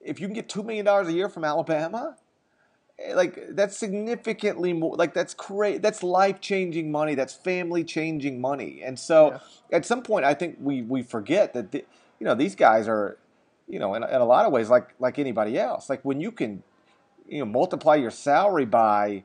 [0.00, 2.16] if you can get two million dollars a year from Alabama,
[2.98, 4.96] eh, like that's significantly more.
[4.96, 5.82] Like that's great.
[5.82, 7.14] That's life changing money.
[7.14, 8.82] That's family changing money.
[8.82, 9.76] And so, yeah.
[9.76, 11.84] at some point, I think we we forget that the,
[12.18, 13.18] you know these guys are,
[13.68, 15.90] you know, in, in a lot of ways like like anybody else.
[15.90, 16.62] Like when you can
[17.28, 19.24] you know multiply your salary by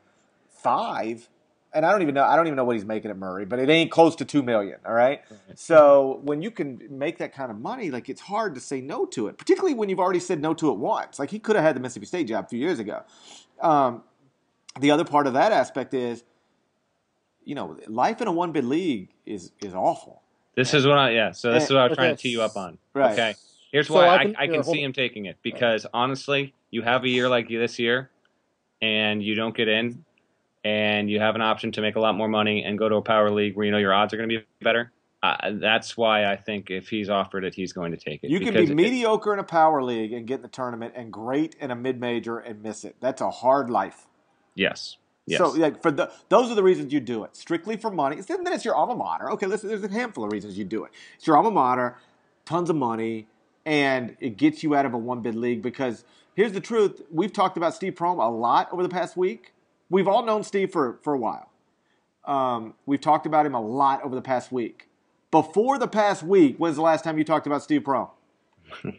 [0.49, 1.29] five
[1.73, 3.59] and I don't even know I don't even know what he's making at Murray, but
[3.59, 4.77] it ain't close to two million.
[4.85, 5.21] All right.
[5.55, 9.05] So when you can make that kind of money, like it's hard to say no
[9.07, 11.19] to it, particularly when you've already said no to it once.
[11.19, 13.03] Like he could have had the Mississippi State job a few years ago.
[13.59, 14.03] Um,
[14.79, 16.23] the other part of that aspect is,
[17.43, 20.21] you know, life in a one bid league is is awful.
[20.55, 21.31] This is what I yeah.
[21.31, 22.77] So this and, is what I was trying to tee you up on.
[22.93, 23.13] Right.
[23.13, 23.35] Okay.
[23.73, 26.83] Here's why so I can, I, I can see him taking it because honestly, you
[26.83, 28.11] have a year like this year
[28.81, 30.05] and you don't get in
[30.63, 33.01] and you have an option to make a lot more money and go to a
[33.01, 34.91] power league where you know your odds are going to be better.
[35.23, 38.29] Uh, that's why I think if he's offered it, he's going to take it.
[38.29, 41.11] You can be it, mediocre in a power league and get in the tournament, and
[41.11, 42.97] great in a mid major and miss it.
[42.99, 44.05] That's a hard life.
[44.53, 44.97] Yes.
[45.25, 45.39] Yes.
[45.39, 47.35] So, like for the those are the reasons you do it.
[47.35, 48.19] Strictly for money.
[48.21, 49.31] Then it's your alma mater.
[49.31, 50.91] Okay, listen, there's a handful of reasons you do it.
[51.15, 51.97] It's your alma mater,
[52.45, 53.27] tons of money,
[53.65, 56.03] and it gets you out of a one bid league because
[56.35, 57.01] here's the truth.
[57.11, 59.53] We've talked about Steve Prohm a lot over the past week.
[59.89, 61.49] We've all known Steve for, for a while.
[62.25, 64.87] Um, we've talked about him a lot over the past week.
[65.31, 68.09] Before the past week, when's the last time you talked about Steve Prohm?
[68.81, 68.93] When,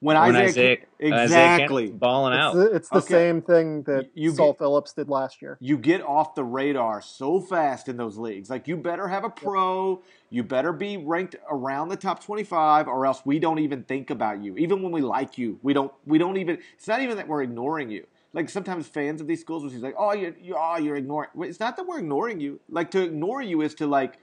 [0.00, 2.56] when Isaiah, Isaiah exactly Isaiah balling out.
[2.56, 3.08] It's the, it's the okay.
[3.08, 5.58] same thing that you Saul get, Phillips did last year.
[5.60, 8.50] You get off the radar so fast in those leagues.
[8.50, 10.02] Like you better have a pro.
[10.30, 14.42] You better be ranked around the top twenty-five, or else we don't even think about
[14.42, 14.56] you.
[14.56, 15.92] Even when we like you, we don't.
[16.06, 16.58] We don't even.
[16.74, 18.06] It's not even that we're ignoring you.
[18.32, 21.30] Like sometimes fans of these schools will say like, "Oh, you're, you, oh, you're ignoring."
[21.40, 22.60] It's not that we're ignoring you.
[22.70, 24.18] Like to ignore you is to like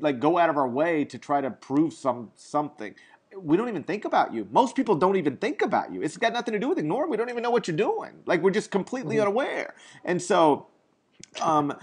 [0.00, 2.94] like go out of our way to try to prove some something
[3.36, 4.46] we don't even think about you.
[4.50, 6.02] Most people don't even think about you.
[6.02, 7.10] It's got nothing to do with ignoring.
[7.10, 8.12] We don't even know what you're doing.
[8.26, 9.22] Like we're just completely mm-hmm.
[9.22, 9.74] unaware.
[10.04, 10.66] And so,
[11.40, 11.74] um,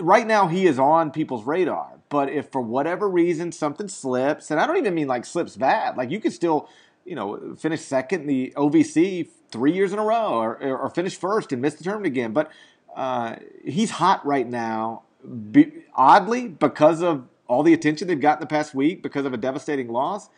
[0.00, 1.98] right now he is on people's radar.
[2.08, 5.96] But if for whatever reason something slips, and I don't even mean like slips bad,
[5.96, 6.68] like you could still,
[7.04, 11.16] you know, finish second in the OVC three years in a row, or, or finish
[11.16, 12.32] first and miss the tournament again.
[12.32, 12.50] But
[12.94, 15.02] uh, he's hot right now,
[15.50, 19.32] be, oddly because of all the attention they've got in the past week because of
[19.32, 20.28] a devastating loss.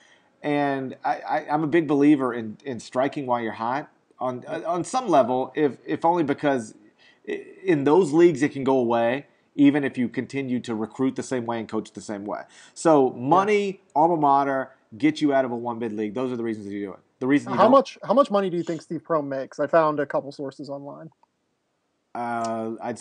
[0.42, 5.08] And I, am a big believer in, in striking while you're hot on on some
[5.08, 6.74] level, if if only because
[7.24, 11.46] in those leagues it can go away, even if you continue to recruit the same
[11.46, 12.42] way and coach the same way.
[12.74, 13.74] So money, yeah.
[13.94, 16.14] alma mater, get you out of a one bid league.
[16.14, 17.00] Those are the reasons you do it.
[17.20, 19.58] The reason how much how much money do you think Steve Prohm makes?
[19.58, 21.10] I found a couple sources online.
[22.14, 22.98] Uh, I'd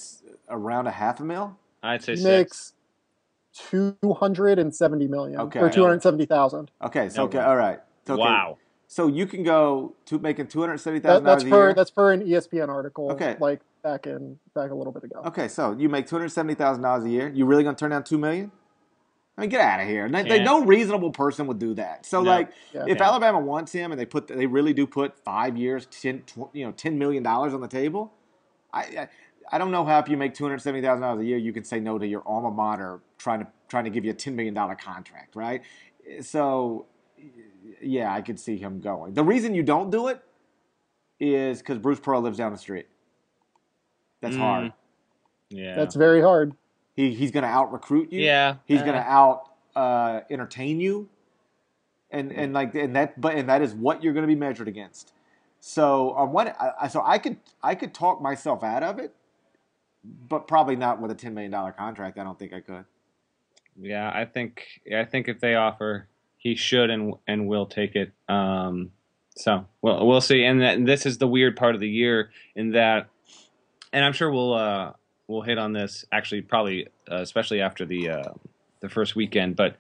[0.49, 1.57] around a half a mil.
[1.81, 2.25] I'd say he six.
[2.25, 2.73] makes
[3.57, 5.39] two hundred and seventy million.
[5.39, 5.59] Okay.
[5.59, 6.71] Or two hundred seventy thousand.
[6.81, 7.09] Okay.
[7.09, 7.39] So okay.
[7.39, 7.79] All right.
[8.05, 8.21] So, okay.
[8.21, 8.57] Wow.
[8.87, 11.23] So you can go to making two hundred seventy thousand.
[11.23, 11.73] That, that's per year?
[11.73, 13.11] that's per an ESPN article.
[13.11, 13.35] Okay.
[13.39, 15.21] Like back in back a little bit ago.
[15.25, 15.47] Okay.
[15.47, 17.31] So you make two hundred seventy thousand dollars a year.
[17.33, 18.51] You really gonna turn down two million?
[19.37, 20.09] I mean, get out of here.
[20.09, 22.07] They, no reasonable person would do that.
[22.07, 22.31] So, no.
[22.31, 22.85] like, yeah.
[22.87, 23.07] if yeah.
[23.07, 26.71] Alabama wants him and they put, they really do put five years, 10, you know,
[26.71, 28.11] ten million dollars on the table.
[28.73, 29.09] I, I,
[29.51, 31.53] I don't know how if you make two hundred seventy thousand dollars a year, you
[31.53, 34.33] can say no to your alma mater trying to trying to give you a $10
[34.33, 35.61] million contract, right?
[36.21, 36.85] So,
[37.81, 39.13] yeah, I could see him going.
[39.13, 40.21] The reason you don't do it
[41.19, 42.87] is because Bruce Pearl lives down the street.
[44.21, 44.39] That's mm.
[44.39, 44.73] hard.
[45.49, 45.75] Yeah.
[45.75, 46.53] That's very hard.
[46.95, 48.21] He, he's going to out recruit you.
[48.21, 48.55] Yeah.
[48.65, 48.85] He's uh.
[48.85, 49.43] going to out
[49.75, 51.09] uh, entertain you.
[52.09, 54.69] And, and like and that but and that is what you're going to be measured
[54.69, 55.11] against.
[55.59, 59.13] So on one, I, so I could I could talk myself out of it,
[60.29, 62.17] but probably not with a ten million dollar contract.
[62.17, 62.85] I don't think I could.
[63.79, 64.63] Yeah, I think
[64.95, 68.11] I think if they offer, he should and and will take it.
[68.27, 68.91] Um,
[69.35, 70.43] so we'll we'll see.
[70.43, 73.09] And, that, and this is the weird part of the year in that,
[73.93, 74.93] and I'm sure we'll uh,
[75.27, 78.33] we'll hit on this actually probably uh, especially after the uh,
[78.79, 79.55] the first weekend.
[79.55, 79.77] But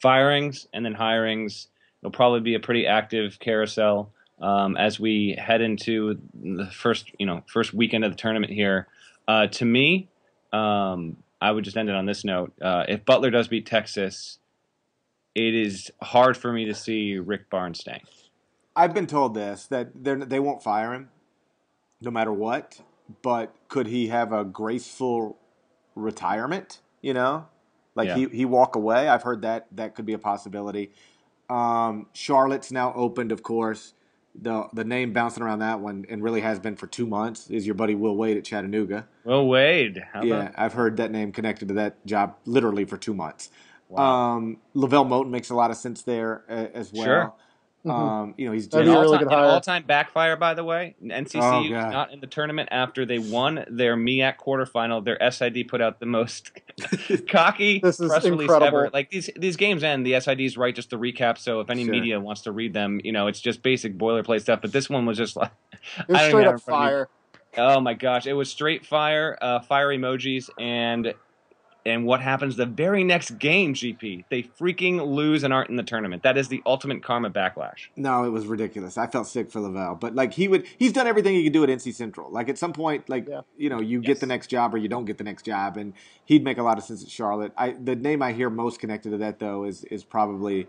[0.00, 1.66] firings and then hirings
[2.02, 4.10] will probably be a pretty active carousel
[4.40, 8.88] um, as we head into the first you know first weekend of the tournament here.
[9.26, 10.08] Uh, to me,
[10.52, 12.52] um, I would just end it on this note.
[12.60, 14.38] Uh, if Butler does beat Texas,
[15.34, 18.02] it is hard for me to see Rick Barnes staying.
[18.76, 21.10] I've been told this that they won't fire him,
[22.00, 22.80] no matter what.
[23.22, 25.38] But could he have a graceful
[25.94, 26.80] retirement?
[27.02, 27.46] You know,
[27.94, 28.16] like yeah.
[28.16, 29.08] he he walk away.
[29.08, 30.92] I've heard that that could be a possibility.
[31.50, 33.92] Um, Charlotte's now opened, of course
[34.40, 37.66] the the name bouncing around that one and really has been for two months is
[37.66, 39.06] your buddy Will Wade at Chattanooga.
[39.24, 43.50] Will Wade, yeah, I've heard that name connected to that job literally for two months.
[43.88, 44.36] Wow.
[44.36, 47.04] Um, LeVelle Moton makes a lot of sense there uh, as well.
[47.04, 47.32] Sure.
[47.84, 47.90] Mm-hmm.
[47.90, 50.96] Um, you know, he's doing an all-time, really all-time backfire, by the way.
[51.04, 55.04] NCC oh, not in the tournament after they won their MEAC quarterfinal.
[55.04, 56.52] Their SID put out the most
[57.28, 58.38] cocky this is press incredible.
[58.38, 58.90] release ever.
[58.92, 61.36] Like these these games end, the SIDs write just the recap.
[61.36, 61.92] So if any sure.
[61.92, 64.62] media wants to read them, you know, it's just basic boilerplate stuff.
[64.62, 65.52] But this one was just like
[65.98, 67.08] it was straight up fire.
[67.56, 71.14] Oh my gosh, it was straight fire, uh, fire emojis, and
[71.86, 74.24] and what happens the very next game, GP?
[74.30, 76.22] They freaking lose and aren't in the tournament.
[76.22, 77.88] That is the ultimate karma backlash.
[77.96, 78.96] No, it was ridiculous.
[78.96, 81.62] I felt sick for LeVelle, but like he would, he's done everything he could do
[81.62, 82.30] at NC Central.
[82.30, 83.42] Like at some point, like yeah.
[83.58, 84.06] you know, you yes.
[84.06, 85.92] get the next job or you don't get the next job, and
[86.24, 87.52] he'd make a lot of sense at Charlotte.
[87.56, 90.66] I the name I hear most connected to that though is is probably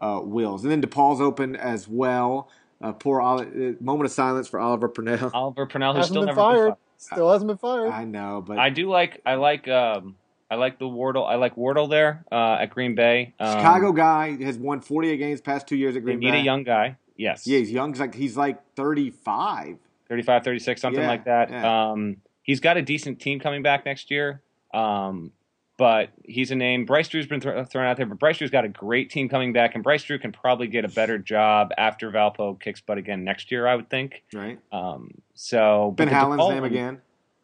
[0.00, 2.48] uh, Wills, and then DePaul's open as well.
[2.82, 3.44] Uh, poor uh,
[3.80, 5.30] moment of silence for Oliver Purnell.
[5.32, 6.68] Oliver Purnell, who's still never fired.
[6.70, 7.90] Been Still hasn't been fired.
[7.90, 10.16] I know, but I do like I like um,
[10.54, 11.24] I like the Wardle.
[11.24, 13.34] I like Wardle there uh, at Green Bay.
[13.40, 16.30] Um, Chicago guy has won 48 games past two years at Green they Bay.
[16.30, 16.96] Need a young guy.
[17.16, 17.44] Yes.
[17.44, 17.92] Yeah, he's young.
[17.92, 19.78] He's like he's like 35.
[20.08, 21.50] 35, 36, something yeah, like that.
[21.50, 21.90] Yeah.
[21.90, 24.42] Um, he's got a decent team coming back next year.
[24.72, 25.32] Um,
[25.76, 26.84] but he's a name.
[26.84, 29.52] Bryce Drew's been th- thrown out there, but Bryce Drew's got a great team coming
[29.52, 33.24] back, and Bryce Drew can probably get a better job after Valpo kicks butt again
[33.24, 34.22] next year, I would think.
[34.32, 34.60] Right.
[34.70, 37.00] Um, so Ben Howland's name again,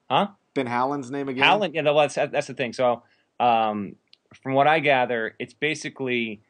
[0.08, 0.28] huh?
[0.54, 1.44] Ben Howland's name again.
[1.44, 2.72] Howland, yeah, that's that's the thing.
[2.72, 3.02] So,
[3.38, 3.96] um,
[4.42, 6.42] from what I gather, it's basically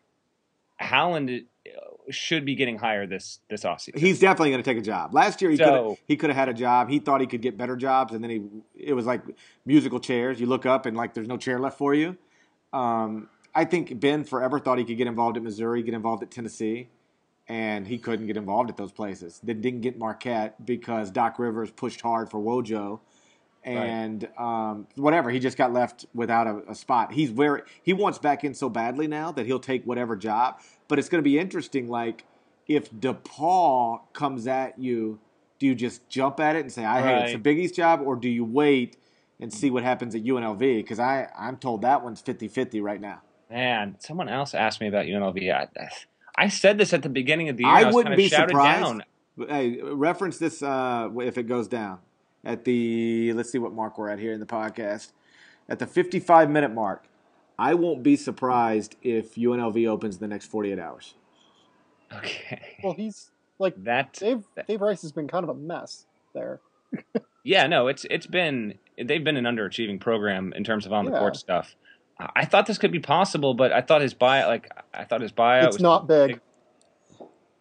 [0.79, 1.45] Howland
[2.11, 3.99] should be getting higher this this offseason.
[3.99, 5.15] He's definitely going to take a job.
[5.15, 6.89] Last year he so, could he could have had a job.
[6.89, 8.43] He thought he could get better jobs, and then he
[8.75, 9.23] it was like
[9.65, 10.41] musical chairs.
[10.41, 12.17] You look up and like there's no chair left for you.
[12.73, 16.31] Um, I think Ben forever thought he could get involved at Missouri, get involved at
[16.31, 16.89] Tennessee,
[17.49, 19.41] and he couldn't get involved at those places.
[19.43, 23.01] Then didn't get Marquette because Doc Rivers pushed hard for Wojo
[23.63, 24.71] and right.
[24.71, 25.31] um, whatever.
[25.31, 27.13] He just got left without a, a, spot.
[27.13, 30.61] He's very he wants back in so badly now that he'll take whatever job.
[30.89, 31.89] But it's going to be interesting.
[31.89, 32.25] Like
[32.67, 35.21] if DePaul comes at you,
[35.59, 37.19] do you just jump at it and say, "I right.
[37.19, 38.97] hey, it's a Big East job," or do you wait
[39.39, 40.59] and see what happens at UNLV?
[40.59, 43.23] Because I I'm told that one's 50-50 right now.
[43.51, 45.53] Man, someone else asked me about UNLV.
[45.53, 45.69] I,
[46.37, 47.73] I said this at the beginning of the year.
[47.73, 48.85] I, I wouldn't be surprised.
[48.85, 49.05] Down.
[49.49, 51.99] Hey, reference this uh, if it goes down
[52.45, 55.13] at the let's see what mark we're at here in the podcast.
[55.69, 57.05] At the 55 minute mark
[57.61, 61.15] i won't be surprised if unlv opens the next 48 hours.
[62.13, 62.79] Okay.
[62.83, 66.61] Well he's like that dave dave rice has been kind of a mess there.
[67.43, 71.11] Yeah no it's it's been they've been an underachieving program in terms of on the
[71.11, 71.19] yeah.
[71.19, 71.75] court stuff.
[72.19, 75.33] I thought this could be possible but i thought his buyout like i thought his
[75.33, 76.29] buyout it's not big.
[76.33, 76.41] big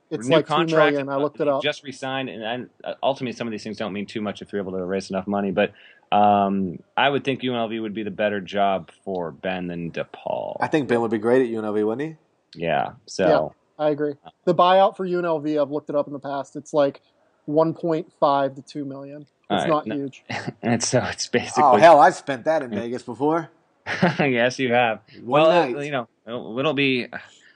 [0.09, 1.09] it's New like contract, two million.
[1.09, 1.61] I looked it up.
[1.61, 4.61] Just resigned, and uh, ultimately, some of these things don't mean too much if you're
[4.61, 5.51] able to raise enough money.
[5.51, 5.73] But
[6.11, 10.57] um, I would think UNLV would be the better job for Ben than DePaul.
[10.59, 12.17] I think Ben would be great at UNLV, wouldn't
[12.53, 12.59] he?
[12.59, 12.93] Yeah.
[13.05, 14.15] So yeah, I agree.
[14.45, 16.55] The buyout for UNLV, I've looked it up in the past.
[16.55, 17.01] It's like
[17.47, 19.21] 1.5 to 2 million.
[19.21, 19.95] It's right, not no.
[19.95, 20.23] huge.
[20.61, 21.63] and so it's basically.
[21.63, 23.49] Oh hell, I've spent that in Vegas before.
[24.19, 25.01] yes, you have.
[25.23, 25.85] One well, night.
[25.85, 27.07] you know, it'll, it'll be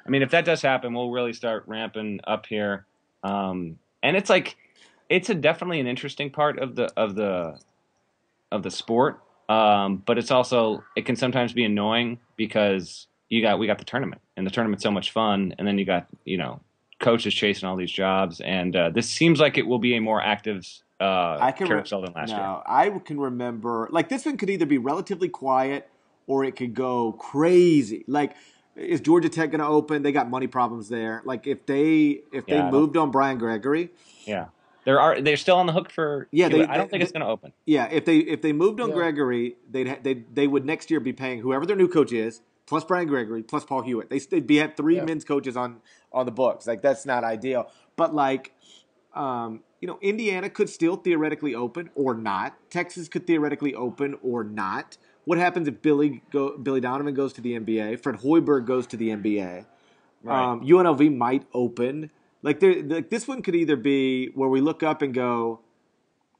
[0.05, 2.85] I mean, if that does happen, we'll really start ramping up here.
[3.23, 4.57] Um, and it's like,
[5.09, 7.59] it's a definitely an interesting part of the of the
[8.51, 9.21] of the sport.
[9.49, 13.85] Um, but it's also it can sometimes be annoying because you got we got the
[13.85, 16.61] tournament and the tournament's so much fun, and then you got you know
[16.99, 20.21] coaches chasing all these jobs, and uh, this seems like it will be a more
[20.21, 20.65] active
[20.99, 22.61] uh, I can carousel re- than last no, year.
[22.65, 25.89] I can remember like this one could either be relatively quiet
[26.27, 28.05] or it could go crazy.
[28.07, 28.35] Like
[28.75, 30.03] is Georgia Tech going to open?
[30.03, 31.21] They got money problems there.
[31.25, 33.89] Like if they if yeah, they moved on Brian Gregory,
[34.25, 34.47] yeah,
[34.85, 36.27] there are they're still on the hook for.
[36.31, 37.53] Yeah, they, I don't think it's going to open.
[37.65, 38.95] Yeah, if they if they moved on yeah.
[38.95, 42.83] Gregory, they'd they they would next year be paying whoever their new coach is plus
[42.83, 44.09] Brian Gregory plus Paul Hewitt.
[44.09, 45.05] They they'd be at three yeah.
[45.05, 46.67] men's coaches on on the books.
[46.67, 47.71] Like that's not ideal.
[47.95, 48.53] But like,
[49.13, 52.57] um, you know, Indiana could still theoretically open or not.
[52.69, 54.97] Texas could theoretically open or not.
[55.25, 58.01] What happens if Billy go, Billy Donovan goes to the NBA?
[58.01, 59.65] Fred Hoiberg goes to the NBA.
[60.23, 60.51] Right.
[60.51, 62.11] Um, UNLV might open.
[62.41, 65.61] Like there, like this one could either be where we look up and go,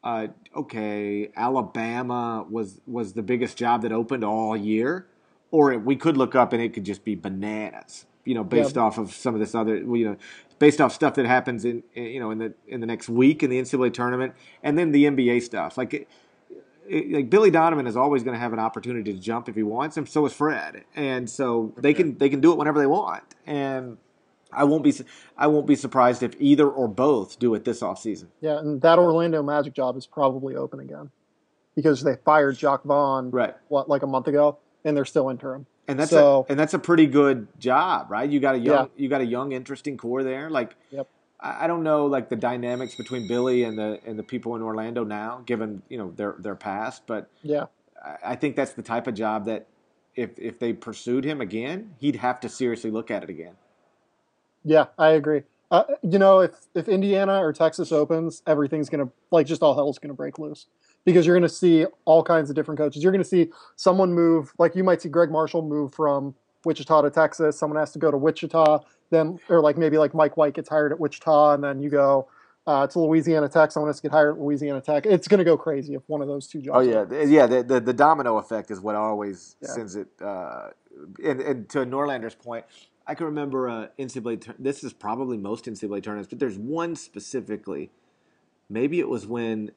[0.04, 5.08] uh, okay, Alabama was was the biggest job that opened all year,
[5.52, 8.06] or we could look up and it could just be bananas.
[8.26, 10.18] You know, based off of some of this other, you know,
[10.58, 13.50] based off stuff that happens in, you know, in the in the next week in
[13.50, 15.78] the NCAA tournament, and then the NBA stuff.
[15.78, 16.08] Like it,
[16.90, 19.98] like Billy Donovan is always going to have an opportunity to jump if he wants,
[19.98, 23.24] and so is Fred, and so they can they can do it whenever they want,
[23.46, 23.98] and
[24.52, 24.94] I won't be
[25.38, 28.28] I won't be surprised if either or both do it this offseason.
[28.42, 31.12] Yeah, and that Orlando Magic job is probably open again
[31.76, 35.66] because they fired Jacque Vaughn right what like a month ago, and they're still interim.
[35.88, 38.30] And that's so, a, and that's a pretty good job, right?
[38.30, 39.04] You got a young yeah.
[39.04, 40.76] you got a young interesting core there, like.
[40.92, 41.08] Yep.
[41.44, 45.04] I don't know like the dynamics between Billy and the and the people in Orlando
[45.04, 47.04] now, given you know their their past.
[47.06, 47.66] But yeah,
[48.24, 49.68] I think that's the type of job that
[50.16, 53.56] if if they pursued him again, he'd have to seriously look at it again.
[54.64, 55.44] Yeah, I agree.
[55.70, 60.00] Uh, you know, if if Indiana or Texas opens, everything's gonna like just all hell's
[60.00, 60.68] gonna break loose
[61.04, 63.04] because you're gonna see all kinds of different coaches.
[63.04, 67.10] You're gonna see someone move, like you might see Gregg Marshall move from Wichita to
[67.10, 67.58] Texas.
[67.58, 68.80] Someone has to go to Wichita
[69.14, 72.28] then or like maybe like Mike White gets hired at Wichita, and then you go
[72.66, 73.72] uh, to Louisiana Tech.
[73.72, 75.06] Someone has to get hired at Louisiana Tech.
[75.06, 76.88] It's going to go crazy if one of those two jobs.
[76.88, 77.48] Oh yeah, yeah.
[77.48, 79.70] The, the, the domino effect is what always yeah.
[79.70, 80.08] sends it.
[80.22, 80.70] Uh,
[81.24, 82.66] and, and, to Norlander's point,
[83.06, 84.54] I can remember uh, NCAA.
[84.60, 87.92] This is probably most NCAA tournaments, but there's one specifically.
[88.70, 89.72] Maybe it was when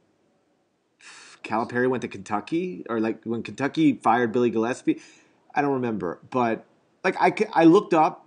[1.42, 5.00] Calipari went to Kentucky, or like when Kentucky fired Billy Gillispie.
[5.54, 6.66] I don't remember, but
[7.02, 8.25] like I, I looked up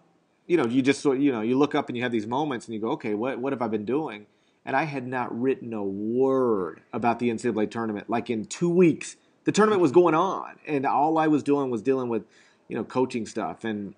[0.50, 2.66] you know, you just sort you know, you look up and you have these moments
[2.66, 4.26] and you go, okay, what what have I been doing?
[4.66, 8.10] And I had not written a word about the NCAA tournament.
[8.10, 11.84] Like in two weeks, the tournament was going on, and all I was doing was
[11.84, 12.24] dealing with,
[12.68, 13.64] you know, coaching stuff.
[13.64, 13.94] And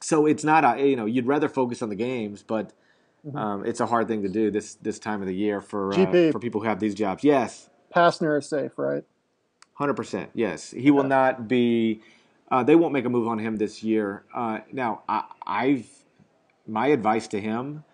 [0.00, 2.72] so it's not a you know, you'd rather focus on the games, but
[3.26, 3.36] mm-hmm.
[3.36, 6.30] um, it's a hard thing to do this this time of the year for uh,
[6.30, 7.24] for people who have these jobs.
[7.24, 9.02] Yes, Pastner is safe, right?
[9.74, 10.30] Hundred percent.
[10.32, 10.90] Yes, he yeah.
[10.92, 12.02] will not be
[12.50, 14.24] uh, they won't make a move on him this year.
[14.34, 15.88] Uh, now, I, I've
[16.66, 17.84] my advice to him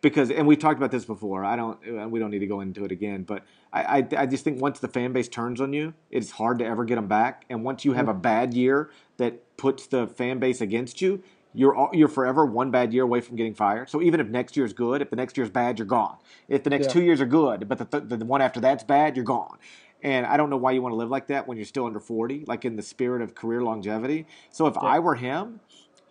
[0.00, 1.44] because and we've talked about this before.
[1.44, 4.44] I don't we don't need to go into it again, but I, I, I just
[4.44, 7.44] think once the fan base turns on you, it's hard to ever get them back.
[7.50, 11.22] And once you have a bad year that puts the fan base against you,
[11.54, 13.88] you're you're forever one bad year away from getting fired.
[13.88, 16.18] So even if next year's good, if the next year's bad, you're gone.
[16.48, 16.92] If the next yeah.
[16.92, 19.58] two years are good, but the, the the one after that's bad, you're gone.
[20.02, 22.00] And I don't know why you want to live like that when you're still under
[22.00, 24.26] 40, like in the spirit of career longevity.
[24.50, 24.88] So if yeah.
[24.88, 25.60] I were him,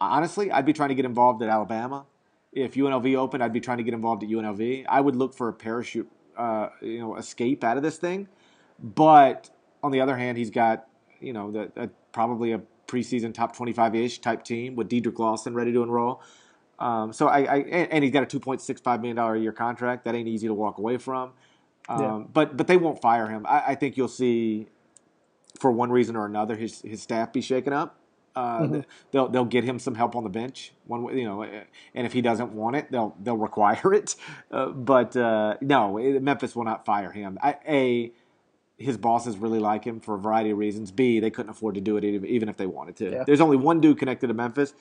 [0.01, 2.05] honestly, I'd be trying to get involved at Alabama
[2.55, 4.85] if UNLV opened, I'd be trying to get involved at UNLV.
[4.87, 8.27] I would look for a parachute, uh, you know, escape out of this thing.
[8.79, 9.49] But
[9.81, 10.87] on the other hand, he's got,
[11.19, 15.55] you know, the, a, probably a preseason top 25 ish type team with Dedric Lawson
[15.55, 16.21] ready to enroll.
[16.79, 20.05] Um, so I, I, and he's got a 2.65 million dollar a year contract.
[20.05, 21.31] That ain't easy to walk away from.
[21.89, 22.23] Um, yeah.
[22.33, 23.45] But but they won't fire him.
[23.47, 24.67] I, I think you'll see,
[25.59, 27.97] for one reason or another, his his staff be shaken up.
[28.35, 28.79] Uh, mm-hmm.
[29.11, 30.73] They'll they'll get him some help on the bench.
[30.85, 34.15] One you know, and if he doesn't want it, they'll they'll require it.
[34.51, 37.37] Uh, but uh, no, Memphis will not fire him.
[37.41, 38.11] I, a
[38.77, 40.91] his bosses really like him for a variety of reasons.
[40.91, 43.11] B they couldn't afford to do it even if they wanted to.
[43.11, 43.23] Yeah.
[43.25, 44.73] There's only one dude connected to Memphis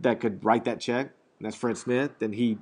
[0.00, 1.10] that could write that check.
[1.38, 2.56] And that's Fred Smith, and he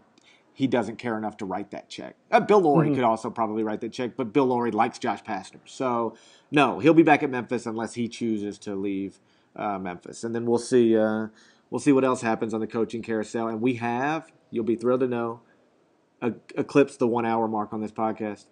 [0.55, 2.17] he doesn't care enough to write that check.
[2.31, 2.95] Uh, Bill Laurie mm-hmm.
[2.95, 6.17] could also probably write that check, but Bill Laurie likes Josh Pastner, so
[6.51, 9.19] no, he'll be back at Memphis unless he chooses to leave
[9.57, 10.97] uh, Memphis, and then we'll see.
[10.97, 11.27] Uh,
[11.71, 13.49] we'll see what else happens on the coaching carousel.
[13.49, 15.41] And we have, you'll be thrilled to know,
[16.23, 18.45] eclipsed the one hour mark on this podcast.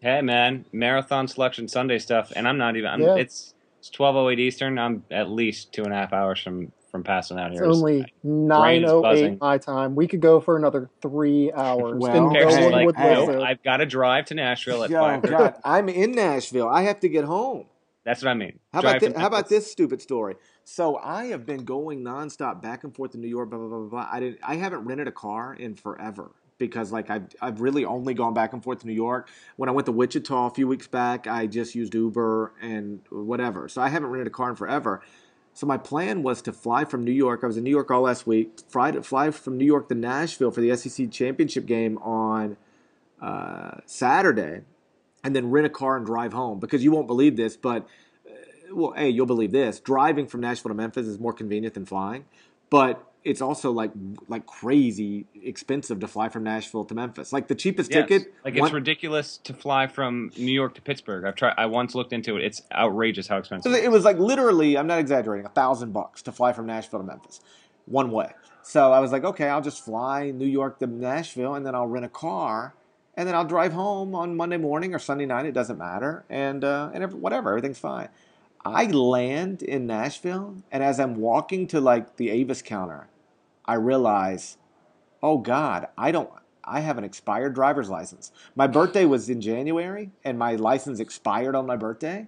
[0.00, 2.90] Hey man, marathon selection Sunday stuff, and I'm not even.
[2.90, 3.14] I'm, yeah.
[3.14, 4.78] It's it's twelve oh eight Eastern.
[4.78, 7.64] I'm at least two and a half hours from from passing out here.
[7.64, 9.94] It's only nine oh eight my time.
[9.94, 12.00] We could go for another three hours.
[12.00, 15.22] Well, no like, no, I've got to drive to Nashville at five.
[15.22, 16.68] God, I'm in Nashville.
[16.68, 17.66] I have to get home.
[18.04, 18.58] That's what I mean.
[18.72, 20.36] How about, this, how about this stupid story?
[20.64, 23.50] So I have been going nonstop back and forth to New York.
[23.50, 24.08] Blah blah blah blah.
[24.10, 24.38] I didn't.
[24.42, 28.52] I haven't rented a car in forever because like I've I've really only gone back
[28.52, 29.28] and forth to New York.
[29.56, 33.68] When I went to Wichita a few weeks back, I just used Uber and whatever.
[33.68, 35.02] So I haven't rented a car in forever.
[35.58, 37.40] So my plan was to fly from New York.
[37.42, 38.60] I was in New York all last week.
[38.68, 42.56] Fly fly from New York to Nashville for the SEC championship game on
[43.20, 44.60] uh, Saturday
[45.24, 47.88] and then rent a car and drive home because you won't believe this, but
[48.24, 49.80] uh, well, hey, you'll believe this.
[49.80, 52.26] Driving from Nashville to Memphis is more convenient than flying,
[52.70, 53.90] but it's also like
[54.28, 57.32] like crazy expensive to fly from Nashville to Memphis.
[57.32, 58.08] Like the cheapest yes.
[58.08, 61.24] ticket, like it's one, ridiculous to fly from New York to Pittsburgh.
[61.24, 61.54] I've tried.
[61.56, 62.44] I once looked into it.
[62.44, 63.72] It's outrageous how expensive.
[63.72, 64.78] It was like literally.
[64.78, 65.46] I'm not exaggerating.
[65.46, 67.40] A thousand bucks to fly from Nashville to Memphis,
[67.86, 68.32] one way.
[68.62, 71.86] So I was like, okay, I'll just fly New York to Nashville, and then I'll
[71.86, 72.74] rent a car
[73.18, 75.44] and then I'll drive home on Monday morning or Sunday night.
[75.44, 78.08] It doesn't matter, and uh, and whatever, everything's fine.
[78.64, 83.08] I land in Nashville, and as I'm walking to like the Avis counter,
[83.64, 84.58] I realize,
[85.22, 86.30] oh God, I don't.
[86.64, 88.30] I have an expired driver's license.
[88.54, 92.26] My birthday was in January, and my license expired on my birthday,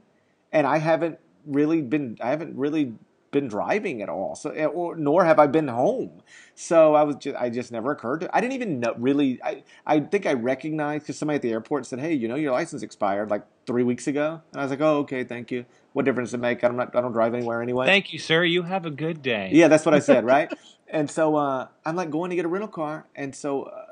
[0.52, 2.16] and I haven't really been.
[2.22, 2.94] I haven't really
[3.30, 4.34] been driving at all.
[4.34, 6.22] So, eh, or, nor have I been home.
[6.54, 8.36] So I was just, I just never occurred to.
[8.36, 9.40] I didn't even know really.
[9.42, 12.52] I I think I recognized because somebody at the airport said, "Hey, you know, your
[12.52, 15.64] license expired like three weeks ago," and I was like, "Oh, okay, thank you.
[15.92, 16.62] What difference does it make?
[16.62, 16.94] I'm not.
[16.94, 18.44] I don't drive anywhere anyway." Thank you, sir.
[18.44, 19.50] You have a good day.
[19.52, 20.52] Yeah, that's what I said, right?
[20.88, 23.84] and so uh, I'm like going to get a rental car, and so uh,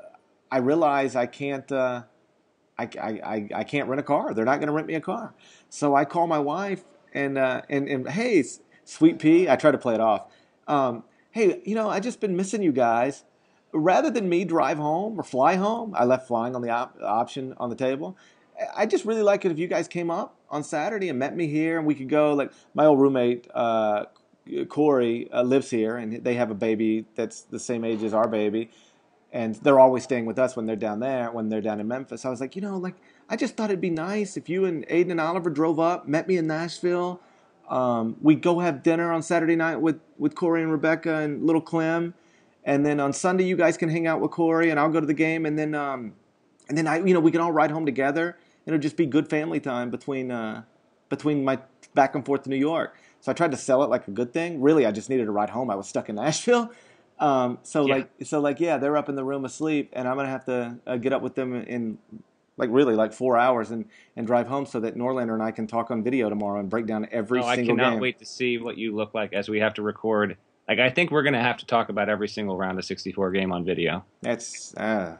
[0.51, 1.69] I realize I can't.
[1.71, 2.03] Uh,
[2.77, 4.33] I, I, I can't rent a car.
[4.33, 5.33] They're not going to rent me a car.
[5.67, 6.83] So I call my wife
[7.13, 8.43] and uh, and and hey,
[8.85, 10.27] Sweet Pea, I try to play it off.
[10.67, 13.25] Um, hey, you know, I just been missing you guys.
[13.71, 17.53] Rather than me drive home or fly home, I left flying on the op- option
[17.57, 18.17] on the table.
[18.75, 21.47] I just really like it if you guys came up on Saturday and met me
[21.47, 22.33] here, and we could go.
[22.33, 24.05] Like my old roommate uh,
[24.67, 28.27] Corey uh, lives here, and they have a baby that's the same age as our
[28.27, 28.69] baby,
[29.31, 31.31] and they're always staying with us when they're down there.
[31.31, 32.95] When they're down in Memphis, I was like, you know, like
[33.29, 36.27] I just thought it'd be nice if you and Aiden and Oliver drove up, met
[36.27, 37.21] me in Nashville
[37.69, 41.61] um, we go have dinner on Saturday night with, with Corey and Rebecca and little
[41.61, 42.15] Clem.
[42.63, 45.05] And then on Sunday, you guys can hang out with Corey and I'll go to
[45.05, 45.45] the game.
[45.45, 46.13] And then, um,
[46.67, 48.37] and then I, you know, we can all ride home together.
[48.69, 50.63] It'll just be good family time between, uh,
[51.09, 51.59] between my
[51.95, 52.95] back and forth to New York.
[53.19, 54.61] So I tried to sell it like a good thing.
[54.61, 55.69] Really, I just needed to ride home.
[55.69, 56.71] I was stuck in Nashville.
[57.19, 57.95] Um, so yeah.
[57.95, 60.77] like, so like, yeah, they're up in the room asleep, and I'm gonna have to
[60.87, 61.97] uh, get up with them in
[62.55, 65.67] like really like four hours and and drive home so that Norlander and I can
[65.67, 67.73] talk on video tomorrow and break down every oh, single.
[67.73, 67.99] I cannot game.
[67.99, 70.37] wait to see what you look like as we have to record.
[70.67, 73.51] Like I think we're gonna have to talk about every single round of 64 game
[73.51, 74.05] on video.
[74.21, 75.17] That's uh,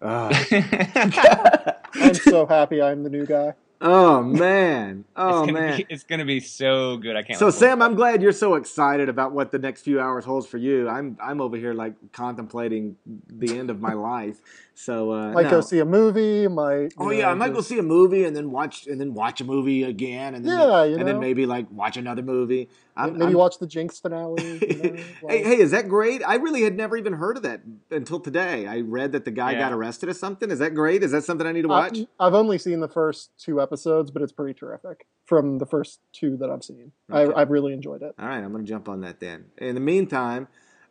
[0.00, 0.32] uh.
[2.00, 3.54] I'm so happy I'm the new guy.
[3.80, 5.04] Oh man!
[5.16, 5.76] Oh it's man!
[5.76, 7.16] Be, it's gonna be so good.
[7.16, 7.38] I can't.
[7.38, 10.58] So Sam, I'm glad you're so excited about what the next few hours holds for
[10.58, 10.88] you.
[10.88, 12.96] I'm I'm over here like contemplating
[13.28, 14.40] the end of my life
[14.76, 15.50] So uh, might no.
[15.50, 16.48] go see a movie.
[16.48, 19.14] Might Oh you yeah, I might go see a movie and then watch and then
[19.14, 22.68] watch a movie again and then Yeah, you and then maybe like watch another movie.
[22.96, 24.42] I'm, maybe I'm- watch the Jinx finale.
[24.42, 26.22] You know, hey, like- hey, is that great?
[26.26, 27.62] I really had never even heard of that
[27.92, 28.66] until today.
[28.66, 29.60] I read that the guy Yeah.
[29.60, 30.50] got arrested or something.
[30.50, 31.02] Is that great?
[31.04, 31.98] Is that something I need to watch?
[32.18, 36.00] I, have only seen the first two episodes, but it's pretty terrific from the first
[36.12, 36.92] two that I've seen.
[37.12, 37.32] Okay.
[37.32, 38.14] I, I've really enjoyed it.
[38.18, 39.46] All right, I'm going to jump on that then.
[39.58, 40.48] In the meantime,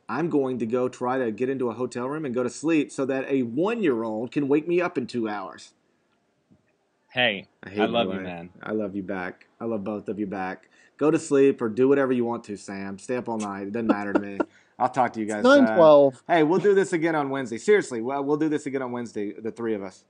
[0.10, 2.92] I'm going to go try to get into a hotel room and go to sleep
[2.92, 5.74] so that a one year old can wake me up in two hours.
[7.10, 8.24] Hey, I, hate I love you, life.
[8.24, 8.50] man.
[8.62, 9.48] I love you back.
[9.62, 10.70] I love both of you back.
[10.98, 12.98] Go to sleep or do whatever you want to, Sam.
[12.98, 13.68] Stay up all night.
[13.68, 14.40] It doesn't matter to me.
[14.80, 15.44] I'll talk to you guys.
[15.44, 17.58] Nine uh, twelve Hey, we'll do this again on Wednesday.
[17.58, 19.34] Seriously, well, we'll do this again on Wednesday.
[19.34, 20.04] The three of us.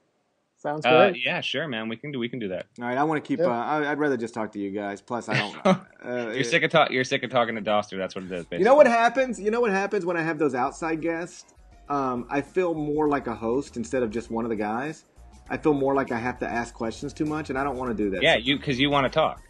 [0.63, 1.23] Sounds Uh, great.
[1.23, 1.89] yeah, sure, man.
[1.89, 2.65] We can do we can do that.
[2.79, 3.39] All right, I want to keep.
[3.39, 3.45] Yeah.
[3.47, 4.99] Uh, I, I'd rather just talk to you guys.
[5.01, 5.77] Plus, I don't.
[6.03, 6.91] Uh, You're sick of talk.
[6.91, 7.97] You're sick of talking to Doster.
[7.97, 8.43] That's what it is.
[8.43, 8.57] Basically.
[8.57, 9.39] You know what happens?
[9.39, 11.45] You know what happens when I have those outside guests?
[11.87, 15.05] Um, I feel more like a host instead of just one of the guys.
[15.49, 17.95] I feel more like I have to ask questions too much, and I don't want
[17.95, 18.21] to do that.
[18.21, 19.41] Yeah, you because you want to talk.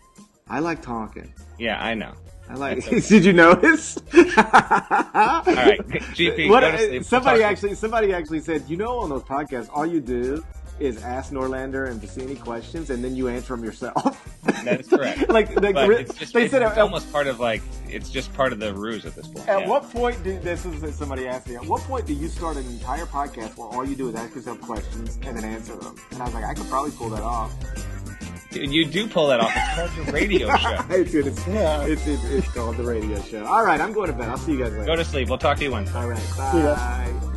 [0.48, 1.34] I like talking.
[1.58, 2.14] Yeah, I know.
[2.48, 2.76] I like.
[2.84, 3.00] That's okay.
[3.10, 3.98] Did you notice?
[3.98, 7.04] All right, GP, What, go to sleep.
[7.04, 10.44] Somebody talk- actually, somebody actually said, you know, on those podcasts, all you do
[10.80, 14.20] is ask Norlander and Vecenie questions, and then you answer them yourself.
[14.64, 15.30] That is correct.
[15.30, 18.10] like, like But it's just they it's, said, it's at, almost part of like it's
[18.10, 19.48] just part of the ruse at this point.
[19.48, 19.68] At yeah.
[19.68, 21.56] what point do this is somebody asked me?
[21.56, 24.36] At what point do you start an entire podcast where all you do is ask
[24.36, 25.96] yourself questions and then answer them?
[26.12, 27.54] And I was like, I could probably pull that off.
[28.52, 29.52] Dude, you do pull that off.
[29.56, 30.82] It's called your radio show.
[30.84, 31.84] Hey, dude, it's, Yeah.
[31.86, 33.46] it's, it's, it's called the radio show.
[33.46, 34.30] All right, I'm going to bed.
[34.30, 34.86] I'll see you guys later.
[34.86, 35.28] Go to sleep.
[35.30, 35.98] We'll talk to you Wednesday.
[36.00, 36.76] All right, See ya.
[36.76, 37.33] bye.